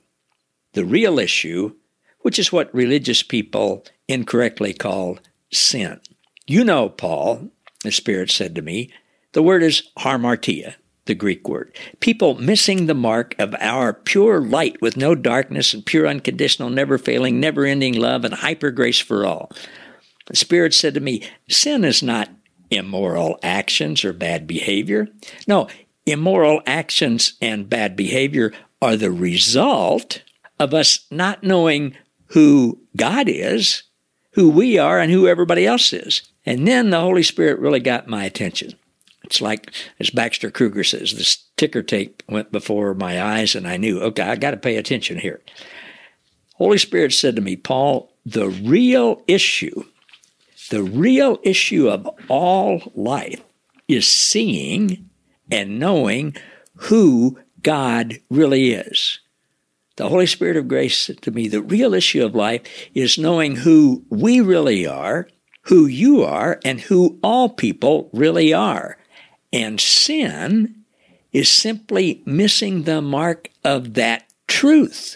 The 0.73 0.83
real 0.83 1.19
issue, 1.19 1.73
which 2.19 2.37
is 2.37 2.51
what 2.51 2.75
religious 2.75 3.23
people 3.23 3.85
incorrectly 4.09 4.73
call 4.73 5.19
sin. 5.53 6.01
You 6.47 6.65
know, 6.65 6.89
Paul, 6.89 7.51
the 7.81 7.93
Spirit 7.93 8.29
said 8.29 8.55
to 8.55 8.61
me, 8.61 8.91
the 9.35 9.43
word 9.43 9.63
is 9.63 9.83
harmartia, 9.97 10.75
the 11.07 11.13
Greek 11.13 11.49
word. 11.49 11.75
People 11.99 12.35
missing 12.35 12.85
the 12.85 12.93
mark 12.93 13.35
of 13.37 13.53
our 13.59 13.93
pure 13.93 14.39
light 14.39 14.81
with 14.81 14.95
no 14.95 15.13
darkness 15.13 15.73
and 15.73 15.85
pure 15.85 16.07
unconditional, 16.07 16.69
never 16.69 16.97
failing, 16.97 17.37
never 17.37 17.65
ending 17.65 17.95
love 17.95 18.23
and 18.23 18.33
hyper 18.33 18.71
grace 18.71 18.99
for 18.99 19.25
all. 19.25 19.51
The 20.27 20.37
Spirit 20.37 20.73
said 20.73 20.93
to 20.93 21.01
me, 21.01 21.21
Sin 21.49 21.83
is 21.83 22.01
not 22.01 22.29
immoral 22.71 23.37
actions 23.43 24.05
or 24.05 24.13
bad 24.13 24.47
behavior. 24.47 25.09
No, 25.45 25.67
immoral 26.05 26.61
actions 26.65 27.33
and 27.41 27.69
bad 27.69 27.97
behavior 27.97 28.53
are 28.81 28.95
the 28.95 29.11
result 29.11 30.23
of 30.61 30.73
us 30.73 31.07
not 31.11 31.43
knowing 31.43 31.97
who 32.27 32.79
God 32.95 33.27
is, 33.27 33.83
who 34.31 34.49
we 34.49 34.77
are, 34.77 34.97
and 34.97 35.11
who 35.11 35.27
everybody 35.27 35.67
else 35.67 35.91
is. 35.91 36.21
And 36.45 36.65
then 36.65 36.89
the 36.89 37.01
Holy 37.01 37.23
Spirit 37.23 37.59
really 37.59 37.81
got 37.81 38.07
my 38.07 38.23
attention. 38.23 38.75
It's 39.25 39.41
like, 39.41 39.73
as 39.99 40.11
Baxter 40.11 40.51
Kruger 40.51 40.83
says, 40.83 41.11
the 41.13 41.37
ticker 41.57 41.81
tape 41.81 42.21
went 42.29 42.51
before 42.51 42.93
my 42.93 43.19
eyes, 43.19 43.55
and 43.55 43.67
I 43.67 43.75
knew, 43.77 43.99
okay, 44.01 44.21
I 44.21 44.35
got 44.35 44.51
to 44.51 44.57
pay 44.57 44.75
attention 44.75 45.17
here. 45.17 45.41
Holy 46.53 46.77
Spirit 46.77 47.11
said 47.11 47.35
to 47.35 47.41
me, 47.41 47.55
Paul, 47.55 48.13
the 48.23 48.49
real 48.49 49.23
issue, 49.27 49.83
the 50.69 50.83
real 50.83 51.39
issue 51.41 51.89
of 51.89 52.07
all 52.29 52.91
life 52.93 53.41
is 53.87 54.07
seeing 54.07 55.09
and 55.49 55.79
knowing 55.79 56.35
who 56.75 57.39
God 57.63 58.19
really 58.29 58.73
is. 58.73 59.19
The 59.95 60.09
Holy 60.09 60.27
Spirit 60.27 60.57
of 60.57 60.67
grace 60.67 60.99
said 60.99 61.21
to 61.23 61.31
me, 61.31 61.47
the 61.47 61.63
real 61.63 61.95
issue 61.95 62.23
of 62.23 62.35
life 62.35 62.61
is 62.93 63.17
knowing 63.17 63.55
who 63.55 64.05
we 64.09 64.39
really 64.39 64.85
are, 64.85 65.27
who 65.63 65.87
you 65.87 66.23
are, 66.23 66.59
and 66.63 66.79
who 66.79 67.17
all 67.23 67.49
people 67.49 68.11
really 68.13 68.53
are. 68.53 68.99
And 69.55 69.79
sin 69.79 70.83
is 71.31 71.49
simply 71.49 72.21
missing 72.25 72.83
the 72.83 73.01
mark 73.01 73.49
of 73.63 73.93
that 73.93 74.27
truth. 74.47 75.15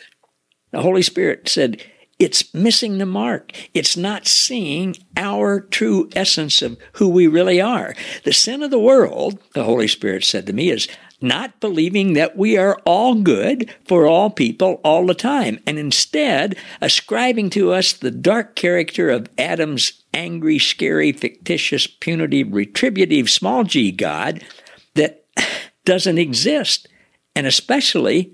The 0.71 0.81
Holy 0.81 1.01
Spirit 1.01 1.49
said, 1.49 1.83
it's 2.19 2.53
missing 2.53 2.99
the 2.99 3.05
mark. 3.05 3.51
It's 3.73 3.97
not 3.97 4.27
seeing 4.27 4.95
our 5.17 5.59
true 5.59 6.09
essence 6.15 6.61
of 6.61 6.77
who 6.93 7.09
we 7.09 7.27
really 7.27 7.59
are. 7.59 7.93
The 8.23 8.31
sin 8.31 8.63
of 8.63 8.71
the 8.71 8.79
world, 8.79 9.39
the 9.53 9.65
Holy 9.65 9.89
Spirit 9.89 10.23
said 10.23 10.47
to 10.47 10.53
me, 10.53 10.69
is 10.69 10.87
not 11.21 11.59
believing 11.59 12.13
that 12.13 12.37
we 12.37 12.57
are 12.57 12.79
all 12.85 13.15
good 13.15 13.73
for 13.87 14.05
all 14.05 14.29
people 14.29 14.79
all 14.83 15.05
the 15.05 15.13
time, 15.13 15.59
and 15.65 15.77
instead 15.77 16.55
ascribing 16.81 17.49
to 17.51 17.73
us 17.73 17.93
the 17.93 18.11
dark 18.11 18.55
character 18.55 19.09
of 19.09 19.29
Adam's 19.37 20.03
angry, 20.13 20.59
scary, 20.59 21.11
fictitious, 21.11 21.87
punitive, 21.87 22.53
retributive, 22.53 23.29
small 23.29 23.63
g 23.63 23.91
God 23.91 24.43
that 24.95 25.25
doesn't 25.85 26.17
exist, 26.17 26.87
and 27.35 27.45
especially 27.45 28.33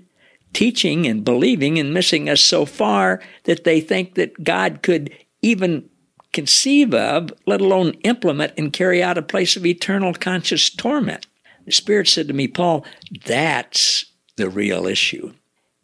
teaching 0.52 1.06
and 1.06 1.24
believing 1.24 1.78
and 1.78 1.92
missing 1.92 2.28
us 2.28 2.40
so 2.40 2.64
far 2.64 3.20
that 3.44 3.64
they 3.64 3.80
think 3.80 4.14
that 4.14 4.42
God 4.42 4.82
could 4.82 5.14
even 5.42 5.88
conceive 6.32 6.94
of, 6.94 7.32
let 7.46 7.60
alone 7.60 7.92
implement 8.04 8.52
and 8.56 8.72
carry 8.72 9.02
out 9.02 9.18
a 9.18 9.22
place 9.22 9.56
of 9.56 9.66
eternal 9.66 10.12
conscious 10.14 10.70
torment. 10.70 11.26
The 11.66 11.72
Spirit 11.72 12.08
said 12.08 12.28
to 12.28 12.34
me, 12.34 12.48
Paul, 12.48 12.84
that's 13.26 14.06
the 14.36 14.48
real 14.48 14.86
issue. 14.86 15.34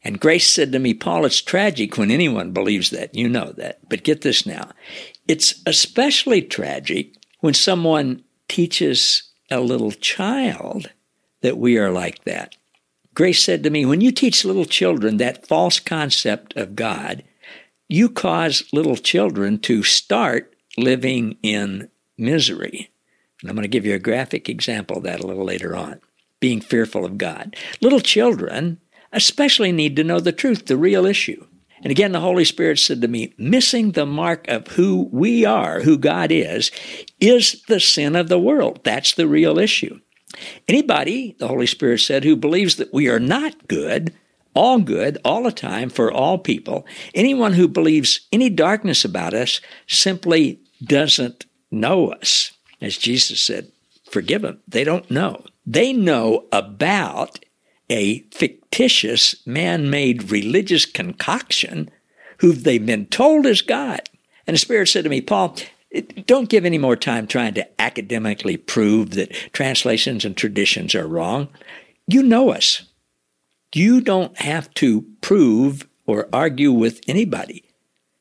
And 0.04 0.20
Grace 0.20 0.50
said 0.50 0.72
to 0.72 0.78
me, 0.78 0.94
Paul, 0.94 1.24
it's 1.26 1.40
tragic 1.40 1.96
when 1.96 2.10
anyone 2.10 2.52
believes 2.52 2.90
that. 2.90 3.14
You 3.14 3.28
know 3.28 3.52
that. 3.52 3.88
But 3.88 4.02
get 4.02 4.22
this 4.22 4.46
now. 4.46 4.70
It's 5.28 5.62
especially 5.66 6.42
tragic 6.42 7.16
when 7.40 7.54
someone 7.54 8.24
teaches 8.48 9.30
a 9.50 9.60
little 9.60 9.92
child 9.92 10.90
that 11.42 11.58
we 11.58 11.78
are 11.78 11.90
like 11.90 12.24
that. 12.24 12.56
Grace 13.14 13.44
said 13.44 13.62
to 13.62 13.70
me, 13.70 13.84
when 13.84 14.00
you 14.00 14.10
teach 14.10 14.44
little 14.44 14.64
children 14.64 15.18
that 15.18 15.46
false 15.46 15.78
concept 15.78 16.56
of 16.56 16.74
God, 16.74 17.22
you 17.88 18.08
cause 18.08 18.64
little 18.72 18.96
children 18.96 19.58
to 19.58 19.82
start 19.82 20.54
living 20.78 21.36
in 21.42 21.90
misery. 22.16 22.91
And 23.42 23.50
I'm 23.50 23.56
going 23.56 23.64
to 23.64 23.68
give 23.68 23.84
you 23.84 23.94
a 23.94 23.98
graphic 23.98 24.48
example 24.48 24.98
of 24.98 25.02
that 25.02 25.20
a 25.20 25.26
little 25.26 25.44
later 25.44 25.76
on. 25.76 26.00
Being 26.40 26.60
fearful 26.60 27.04
of 27.04 27.18
God. 27.18 27.56
Little 27.80 28.00
children 28.00 28.80
especially 29.12 29.72
need 29.72 29.94
to 29.96 30.04
know 30.04 30.20
the 30.20 30.32
truth, 30.32 30.66
the 30.66 30.76
real 30.76 31.04
issue. 31.04 31.46
And 31.82 31.90
again, 31.90 32.12
the 32.12 32.20
Holy 32.20 32.44
Spirit 32.44 32.78
said 32.78 33.02
to 33.02 33.08
me, 33.08 33.34
missing 33.36 33.92
the 33.92 34.06
mark 34.06 34.46
of 34.48 34.68
who 34.68 35.08
we 35.12 35.44
are, 35.44 35.80
who 35.80 35.98
God 35.98 36.30
is, 36.30 36.70
is 37.20 37.62
the 37.66 37.80
sin 37.80 38.14
of 38.14 38.28
the 38.28 38.38
world. 38.38 38.80
That's 38.84 39.12
the 39.12 39.26
real 39.26 39.58
issue. 39.58 40.00
Anybody, 40.68 41.34
the 41.38 41.48
Holy 41.48 41.66
Spirit 41.66 41.98
said, 41.98 42.24
who 42.24 42.36
believes 42.36 42.76
that 42.76 42.94
we 42.94 43.08
are 43.08 43.20
not 43.20 43.68
good, 43.68 44.14
all 44.54 44.78
good, 44.78 45.18
all 45.24 45.42
the 45.42 45.52
time, 45.52 45.90
for 45.90 46.12
all 46.12 46.38
people, 46.38 46.86
anyone 47.14 47.54
who 47.54 47.66
believes 47.66 48.28
any 48.30 48.48
darkness 48.48 49.04
about 49.04 49.34
us 49.34 49.60
simply 49.86 50.60
doesn't 50.84 51.46
know 51.70 52.08
us. 52.12 52.52
As 52.82 52.96
Jesus 52.96 53.40
said, 53.40 53.70
forgive 54.10 54.42
them. 54.42 54.60
They 54.68 54.84
don't 54.84 55.10
know. 55.10 55.44
They 55.64 55.92
know 55.92 56.46
about 56.52 57.44
a 57.88 58.20
fictitious 58.30 59.46
man 59.46 59.90
made 59.90 60.30
religious 60.30 60.84
concoction 60.86 61.90
who 62.38 62.52
they've 62.52 62.84
been 62.84 63.06
told 63.06 63.46
is 63.46 63.62
God. 63.62 64.08
And 64.46 64.54
the 64.54 64.58
Spirit 64.58 64.88
said 64.88 65.04
to 65.04 65.10
me, 65.10 65.20
Paul, 65.20 65.56
don't 66.26 66.48
give 66.48 66.64
any 66.64 66.78
more 66.78 66.96
time 66.96 67.26
trying 67.26 67.54
to 67.54 67.80
academically 67.80 68.56
prove 68.56 69.10
that 69.10 69.32
translations 69.52 70.24
and 70.24 70.36
traditions 70.36 70.94
are 70.94 71.06
wrong. 71.06 71.48
You 72.06 72.22
know 72.22 72.50
us. 72.50 72.82
You 73.74 74.00
don't 74.00 74.36
have 74.38 74.72
to 74.74 75.06
prove 75.20 75.86
or 76.06 76.28
argue 76.32 76.72
with 76.72 77.00
anybody. 77.06 77.64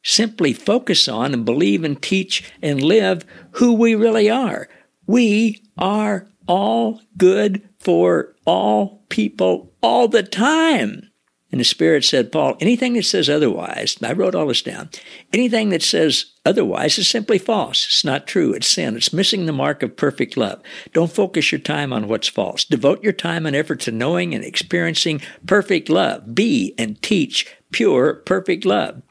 Simply 0.03 0.53
focus 0.53 1.07
on 1.07 1.33
and 1.33 1.45
believe 1.45 1.83
and 1.83 2.01
teach 2.01 2.51
and 2.61 2.81
live 2.81 3.25
who 3.51 3.73
we 3.73 3.95
really 3.95 4.29
are. 4.29 4.67
We 5.05 5.63
are 5.77 6.27
all 6.47 7.01
good 7.17 7.67
for 7.79 8.35
all 8.45 9.03
people 9.09 9.71
all 9.81 10.07
the 10.07 10.23
time. 10.23 11.07
And 11.51 11.59
the 11.59 11.65
Spirit 11.65 12.05
said, 12.05 12.31
Paul, 12.31 12.55
anything 12.61 12.93
that 12.93 13.03
says 13.03 13.29
otherwise, 13.29 13.97
I 14.01 14.13
wrote 14.13 14.35
all 14.35 14.47
this 14.47 14.61
down, 14.61 14.89
anything 15.33 15.69
that 15.69 15.83
says 15.83 16.27
otherwise 16.45 16.97
is 16.97 17.09
simply 17.09 17.37
false. 17.37 17.85
It's 17.85 18.05
not 18.05 18.25
true. 18.25 18.53
It's 18.53 18.69
sin. 18.69 18.95
It's 18.95 19.11
missing 19.11 19.45
the 19.45 19.51
mark 19.51 19.83
of 19.83 19.97
perfect 19.97 20.37
love. 20.37 20.61
Don't 20.93 21.11
focus 21.11 21.51
your 21.51 21.59
time 21.59 21.91
on 21.91 22.07
what's 22.07 22.29
false. 22.29 22.63
Devote 22.63 23.03
your 23.03 23.11
time 23.11 23.45
and 23.45 23.55
effort 23.55 23.81
to 23.81 23.91
knowing 23.91 24.33
and 24.33 24.45
experiencing 24.45 25.21
perfect 25.45 25.89
love. 25.89 26.33
Be 26.33 26.73
and 26.77 27.01
teach 27.01 27.45
pure, 27.71 28.13
perfect 28.13 28.63
love. 28.63 29.01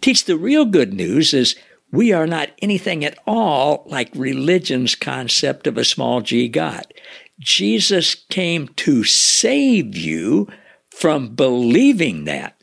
Teach 0.00 0.24
the 0.24 0.36
real 0.36 0.64
good 0.64 0.92
news 0.92 1.34
is 1.34 1.56
we 1.90 2.12
are 2.12 2.26
not 2.26 2.50
anything 2.60 3.04
at 3.04 3.18
all 3.26 3.84
like 3.86 4.10
religion's 4.14 4.94
concept 4.94 5.66
of 5.66 5.78
a 5.78 5.84
small 5.84 6.20
g 6.20 6.48
God. 6.48 6.92
Jesus 7.38 8.14
came 8.14 8.68
to 8.68 9.04
save 9.04 9.96
you 9.96 10.48
from 10.90 11.34
believing 11.34 12.24
that. 12.24 12.60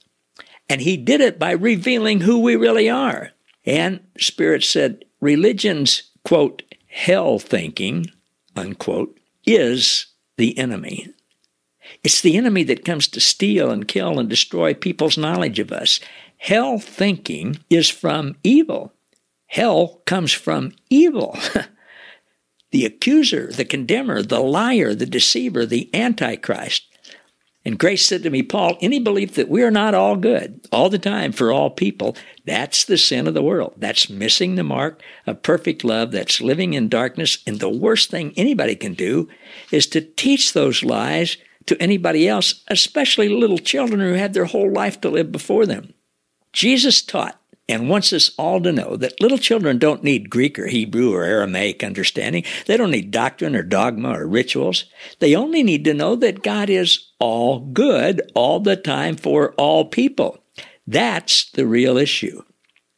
And 0.69 0.81
he 0.81 0.95
did 0.95 1.21
it 1.21 1.37
by 1.37 1.51
revealing 1.51 2.21
who 2.21 2.39
we 2.39 2.55
really 2.55 2.89
are. 2.89 3.31
And 3.65 3.99
Spirit 4.17 4.63
said, 4.63 5.03
religion's, 5.19 6.03
quote, 6.23 6.63
hell 6.87 7.39
thinking, 7.39 8.07
unquote, 8.55 9.17
is 9.45 10.07
the 10.37 10.57
enemy. 10.57 11.13
It's 12.03 12.21
the 12.21 12.37
enemy 12.37 12.63
that 12.63 12.85
comes 12.85 13.07
to 13.09 13.19
steal 13.19 13.69
and 13.69 13.87
kill 13.87 14.19
and 14.19 14.27
destroy 14.27 14.73
people's 14.73 15.17
knowledge 15.17 15.59
of 15.59 15.71
us. 15.71 15.99
Hell 16.37 16.79
thinking 16.79 17.59
is 17.69 17.89
from 17.89 18.35
evil. 18.43 18.93
Hell 19.45 20.01
comes 20.05 20.31
from 20.31 20.71
evil. 20.89 21.37
the 22.71 22.85
accuser, 22.85 23.51
the 23.51 23.65
condemner, 23.65 24.23
the 24.23 24.39
liar, 24.39 24.95
the 24.95 25.05
deceiver, 25.05 25.65
the 25.65 25.93
antichrist. 25.93 26.87
And 27.63 27.77
Grace 27.77 28.03
said 28.03 28.23
to 28.23 28.31
me, 28.31 28.41
Paul, 28.41 28.75
any 28.81 28.97
belief 28.97 29.35
that 29.35 29.49
we 29.49 29.61
are 29.61 29.69
not 29.69 29.93
all 29.93 30.15
good 30.15 30.65
all 30.71 30.89
the 30.89 30.97
time 30.97 31.31
for 31.31 31.51
all 31.51 31.69
people, 31.69 32.15
that's 32.43 32.85
the 32.85 32.97
sin 32.97 33.27
of 33.27 33.35
the 33.35 33.43
world. 33.43 33.75
That's 33.77 34.09
missing 34.09 34.55
the 34.55 34.63
mark 34.63 35.03
of 35.27 35.43
perfect 35.43 35.83
love. 35.83 36.11
That's 36.11 36.41
living 36.41 36.73
in 36.73 36.89
darkness. 36.89 37.37
And 37.45 37.59
the 37.59 37.69
worst 37.69 38.09
thing 38.09 38.33
anybody 38.35 38.75
can 38.75 38.95
do 38.95 39.29
is 39.69 39.85
to 39.87 40.01
teach 40.01 40.53
those 40.53 40.81
lies 40.81 41.37
to 41.65 41.81
anybody 41.81 42.27
else, 42.27 42.63
especially 42.67 43.29
little 43.29 43.57
children 43.57 43.99
who 43.99 44.13
had 44.13 44.33
their 44.33 44.45
whole 44.45 44.71
life 44.71 44.99
to 45.01 45.09
live 45.09 45.31
before 45.31 45.65
them. 45.65 45.93
Jesus 46.53 47.01
taught 47.01 47.39
and 47.69 47.89
wants 47.89 48.11
us 48.11 48.31
all 48.37 48.59
to 48.61 48.71
know 48.71 48.97
that 48.97 49.21
little 49.21 49.37
children 49.37 49.77
don't 49.77 50.03
need 50.03 50.29
Greek 50.29 50.59
or 50.59 50.67
Hebrew 50.67 51.13
or 51.13 51.23
Aramaic 51.23 51.83
understanding. 51.83 52.43
They 52.65 52.75
don't 52.75 52.91
need 52.91 53.11
doctrine 53.11 53.55
or 53.55 53.63
dogma 53.63 54.09
or 54.09 54.27
rituals. 54.27 54.85
They 55.19 55.35
only 55.35 55.63
need 55.63 55.85
to 55.85 55.93
know 55.93 56.15
that 56.17 56.43
God 56.43 56.69
is 56.69 57.11
all 57.19 57.59
good 57.59 58.21
all 58.35 58.59
the 58.59 58.75
time 58.75 59.15
for 59.15 59.53
all 59.53 59.85
people. 59.85 60.43
That's 60.85 61.49
the 61.51 61.65
real 61.65 61.97
issue. 61.97 62.43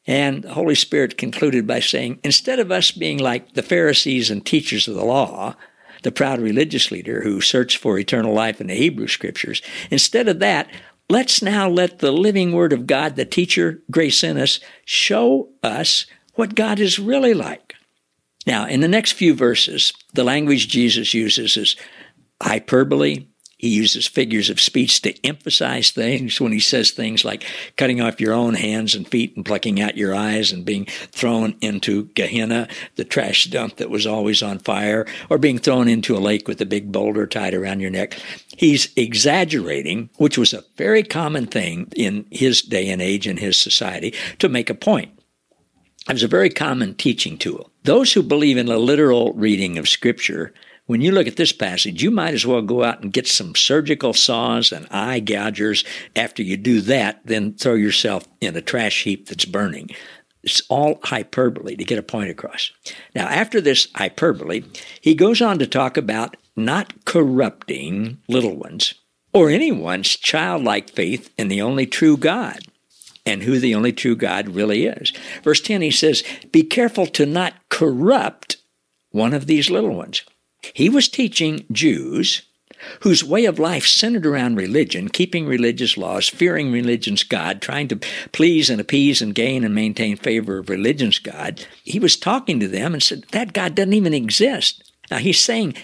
And 0.08 0.43
the 0.43 0.54
Holy 0.54 0.76
Spirit 0.76 1.17
concluded 1.17 1.67
by 1.67 1.80
saying, 1.80 2.19
instead 2.23 2.60
of 2.60 2.71
us 2.71 2.91
being 2.91 3.19
like 3.19 3.54
the 3.54 3.62
Pharisees 3.62 4.32
and 4.32 4.45
teachers 4.45 4.88
of 4.88 4.95
the 4.95 5.06
law, 5.06 5.56
the 6.03 6.11
proud 6.11 6.39
religious 6.39 6.91
leader 6.91 7.21
who 7.21 7.41
searched 7.41 7.77
for 7.77 7.97
eternal 7.97 8.33
life 8.33 8.61
in 8.61 8.67
the 8.67 8.75
Hebrew 8.75 9.07
scriptures, 9.07 9.61
instead 9.89 10.27
of 10.27 10.39
that, 10.39 10.69
Let's 11.09 11.41
now 11.41 11.69
let 11.69 11.99
the 11.99 12.11
living 12.11 12.53
word 12.53 12.73
of 12.73 12.87
God, 12.87 13.15
the 13.15 13.25
teacher, 13.25 13.83
grace 13.91 14.23
in 14.23 14.37
us, 14.37 14.59
show 14.85 15.49
us 15.61 16.05
what 16.35 16.55
God 16.55 16.79
is 16.79 16.97
really 16.97 17.33
like. 17.33 17.75
Now, 18.47 18.65
in 18.65 18.79
the 18.81 18.87
next 18.87 19.11
few 19.11 19.33
verses, 19.35 19.93
the 20.13 20.23
language 20.23 20.67
Jesus 20.67 21.13
uses 21.13 21.55
is 21.57 21.75
hyperbole, 22.41 23.27
he 23.63 23.69
uses 23.69 24.06
figures 24.06 24.49
of 24.49 24.60
speech 24.60 25.02
to 25.02 25.26
emphasize 25.26 25.91
things 25.91 26.41
when 26.41 26.52
he 26.52 26.60
says 26.60 26.91
things 26.91 27.23
like 27.23 27.45
cutting 27.78 28.02
off 28.02 28.19
your 28.19 28.34
own 28.34 28.56
hands 28.56 28.93
and 28.93 29.08
feet 29.08 29.38
and 29.38 29.45
plucking 29.45 29.80
out 29.80 29.95
your 29.95 30.13
eyes 30.13 30.52
and 30.52 30.65
being 30.65 30.86
thrown 30.86 31.56
into 31.62 32.08
Gehenna, 32.08 32.67
the 32.97 33.06
trash 33.06 33.45
dump 33.45 33.78
that 33.78 33.89
was 33.89 34.06
always 34.06 34.43
on 34.43 34.60
fire, 34.60 35.06
or 35.30 35.38
being 35.38 35.60
thrown 35.60 35.88
into 35.88 36.13
a 36.13 36.19
lake 36.19 36.45
with 36.45 36.60
a 36.60 36.65
big 36.65 36.91
boulder 36.91 37.26
tied 37.26 37.54
around 37.54 37.80
your 37.80 37.89
neck. 37.89 38.19
He's 38.58 38.91
exaggerating, 38.97 40.10
which 40.17 40.38
was 40.38 40.52
a 40.52 40.65
very 40.76 41.02
common 41.02 41.47
thing 41.47 41.88
in 41.95 42.26
his 42.32 42.63
day 42.63 42.89
and 42.89 43.02
age 43.02 43.30
in 43.30 43.38
his 43.38 43.56
society, 43.56 44.13
to 44.39 44.49
make 44.49 44.69
a 44.69 44.76
point. 44.76 45.17
It 46.10 46.12
was 46.12 46.23
a 46.23 46.28
very 46.28 46.49
common 46.49 46.95
teaching 46.95 47.38
tool. 47.38 47.71
Those 47.84 48.12
who 48.12 48.23
believe 48.23 48.58
in 48.58 48.67
a 48.67 48.78
literal 48.78 49.32
reading 49.32 49.78
of 49.78 49.88
Scripture 49.88 50.54
when 50.93 51.01
you 51.01 51.12
look 51.12 51.25
at 51.25 51.38
this 51.38 51.51
passage, 51.51 52.03
you 52.03 52.12
might 52.12 52.36
as 52.36 52.45
well 52.45 52.62
go 52.62 52.84
out 52.84 53.01
and 53.01 53.12
get 53.12 53.25
some 53.25 53.56
surgical 53.56 54.13
saws 54.13 54.71
and 54.71 54.86
eye 54.91 55.19
gougers. 55.19 55.84
After 56.15 56.43
you 56.43 56.56
do 56.56 56.82
that, 56.82 57.19
then 57.25 57.56
throw 57.56 57.73
yourself 57.73 58.27
in 58.41 58.56
a 58.56 58.62
trash 58.62 59.03
heap 59.03 59.27
that's 59.27 59.45
burning. 59.45 59.89
It's 60.43 60.62
all 60.69 60.99
hyperbole 61.01 61.77
to 61.77 61.84
get 61.84 61.97
a 61.97 62.03
point 62.03 62.29
across. 62.29 62.69
Now, 63.15 63.25
after 63.25 63.60
this 63.60 63.88
hyperbole, 63.95 64.65
he 65.01 65.15
goes 65.15 65.41
on 65.41 65.58
to 65.58 65.65
talk 65.65 65.97
about 65.97 66.38
not 66.56 67.06
corrupting 67.06 68.19
little 68.29 68.56
ones 68.56 68.93
or 69.34 69.49
anyone's 69.49 70.15
childlike 70.15 70.91
faith 70.91 71.34
in 71.39 71.47
the 71.47 71.63
only 71.63 71.88
true 71.88 72.17
God 72.17 72.60
and 73.25 73.41
who 73.41 73.58
the 73.58 73.73
only 73.73 73.93
true 73.93 74.15
God 74.15 74.47
really 74.49 74.86
is. 74.86 75.12
Verse 75.43 75.60
10, 75.60 75.82
he 75.82 75.89
says, 75.89 76.21
Be 76.51 76.62
careful 76.62 77.08
to 77.08 77.25
not 77.25 77.56
corrupt 77.69 78.58
one 79.10 79.34
of 79.34 79.47
these 79.47 79.71
little 79.71 79.95
ones. 79.95 80.21
He 80.73 80.89
was 80.89 81.10
teaching 81.10 81.65
Jews 81.71 82.43
whose 83.02 83.23
way 83.23 83.45
of 83.45 83.60
life 83.60 83.86
centered 83.86 84.26
around 84.26 84.56
religion, 84.56 85.10
keeping 85.10 85.45
religious 85.45 85.97
laws, 85.97 86.28
fearing 86.28 86.71
religion's 86.71 87.23
God, 87.23 87.62
trying 87.62 87.88
to 87.89 87.99
please 88.32 88.69
and 88.69 88.82
appease 88.82 89.21
and 89.21 89.36
gain 89.36 89.63
and 89.63 89.73
maintain 89.73 90.17
favor 90.17 90.58
of 90.58 90.69
religion's 90.69 91.19
God. 91.19 91.65
He 91.84 91.99
was 91.99 92.17
talking 92.17 92.60
to 92.60 92.67
them 92.67 92.93
and 92.93 93.02
said, 93.02 93.23
That 93.32 93.54
God 93.54 93.76
doesn't 93.76 93.93
even 93.93 94.13
exist. 94.13 94.91
Now 95.10 95.17
he's 95.17 95.39
saying, 95.39 95.76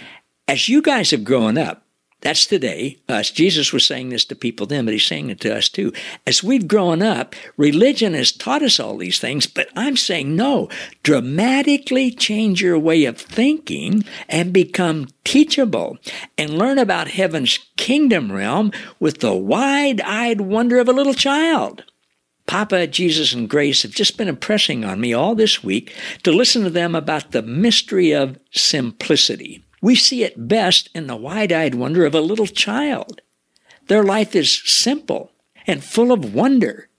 as 0.48 0.70
you 0.70 0.82
guys 0.82 1.12
have 1.12 1.24
grown 1.24 1.58
up, 1.58 1.84
That's 2.22 2.46
today, 2.46 2.98
us. 3.08 3.32
Jesus 3.32 3.72
was 3.72 3.86
saying 3.86 4.10
this 4.10 4.26
to 4.26 4.36
people 4.36 4.66
then, 4.66 4.84
but 4.84 4.94
he's 4.94 5.06
saying 5.06 5.30
it 5.30 5.40
to 5.42 5.56
us 5.56 5.70
too. 5.70 5.94
As 6.28 6.44
we've 6.44 6.68
grown 6.68 7.02
up, 7.02 7.34
religion 7.56 8.14
has 8.14 8.34
taught 8.34 8.62
us 8.62 8.78
all 8.78 8.98
these 8.98 9.20
things, 9.20 9.48
but 9.48 9.70
I'm 9.74 9.96
saying 9.96 10.36
no. 10.36 10.68
Dramatically 11.02 12.12
change 12.12 12.62
your 12.62 12.78
way 12.78 13.06
of 13.06 13.18
thinking 13.18 14.04
and 14.28 14.52
become 14.52 15.08
teachable 15.24 15.98
and 16.38 16.58
learn 16.58 16.78
about 16.78 17.08
heaven's 17.08 17.60
kingdom 17.78 18.34
realm 18.34 18.74
with 19.00 19.20
the 19.20 19.34
wide 19.34 20.02
eyed 20.02 20.42
wonder 20.42 20.80
of 20.80 20.90
a 20.90 20.94
little 20.94 21.14
child. 21.14 21.86
Papa, 22.48 22.88
Jesus, 22.88 23.32
and 23.32 23.48
Grace 23.48 23.84
have 23.84 23.92
just 23.92 24.18
been 24.18 24.28
impressing 24.28 24.84
on 24.84 25.00
me 25.00 25.14
all 25.14 25.36
this 25.36 25.64
week 25.64 25.96
to 26.24 26.32
listen 26.32 26.64
to 26.64 26.70
them 26.70 26.96
about 26.96 27.32
the 27.32 27.44
mystery 27.44 28.12
of 28.12 28.40
simplicity. 28.52 29.64
We 29.82 29.96
see 29.96 30.24
it 30.24 30.48
best 30.48 30.90
in 30.94 31.08
the 31.08 31.16
wide 31.16 31.52
eyed 31.52 31.76
wonder 31.76 32.06
of 32.06 32.16
a 32.16 32.22
little 32.22 32.48
child. 32.48 33.22
Their 33.88 34.04
life 34.04 34.36
is 34.36 34.62
simple 34.66 35.32
and 35.66 35.84
full 35.84 36.12
of 36.12 36.34
wonder. 36.34 36.90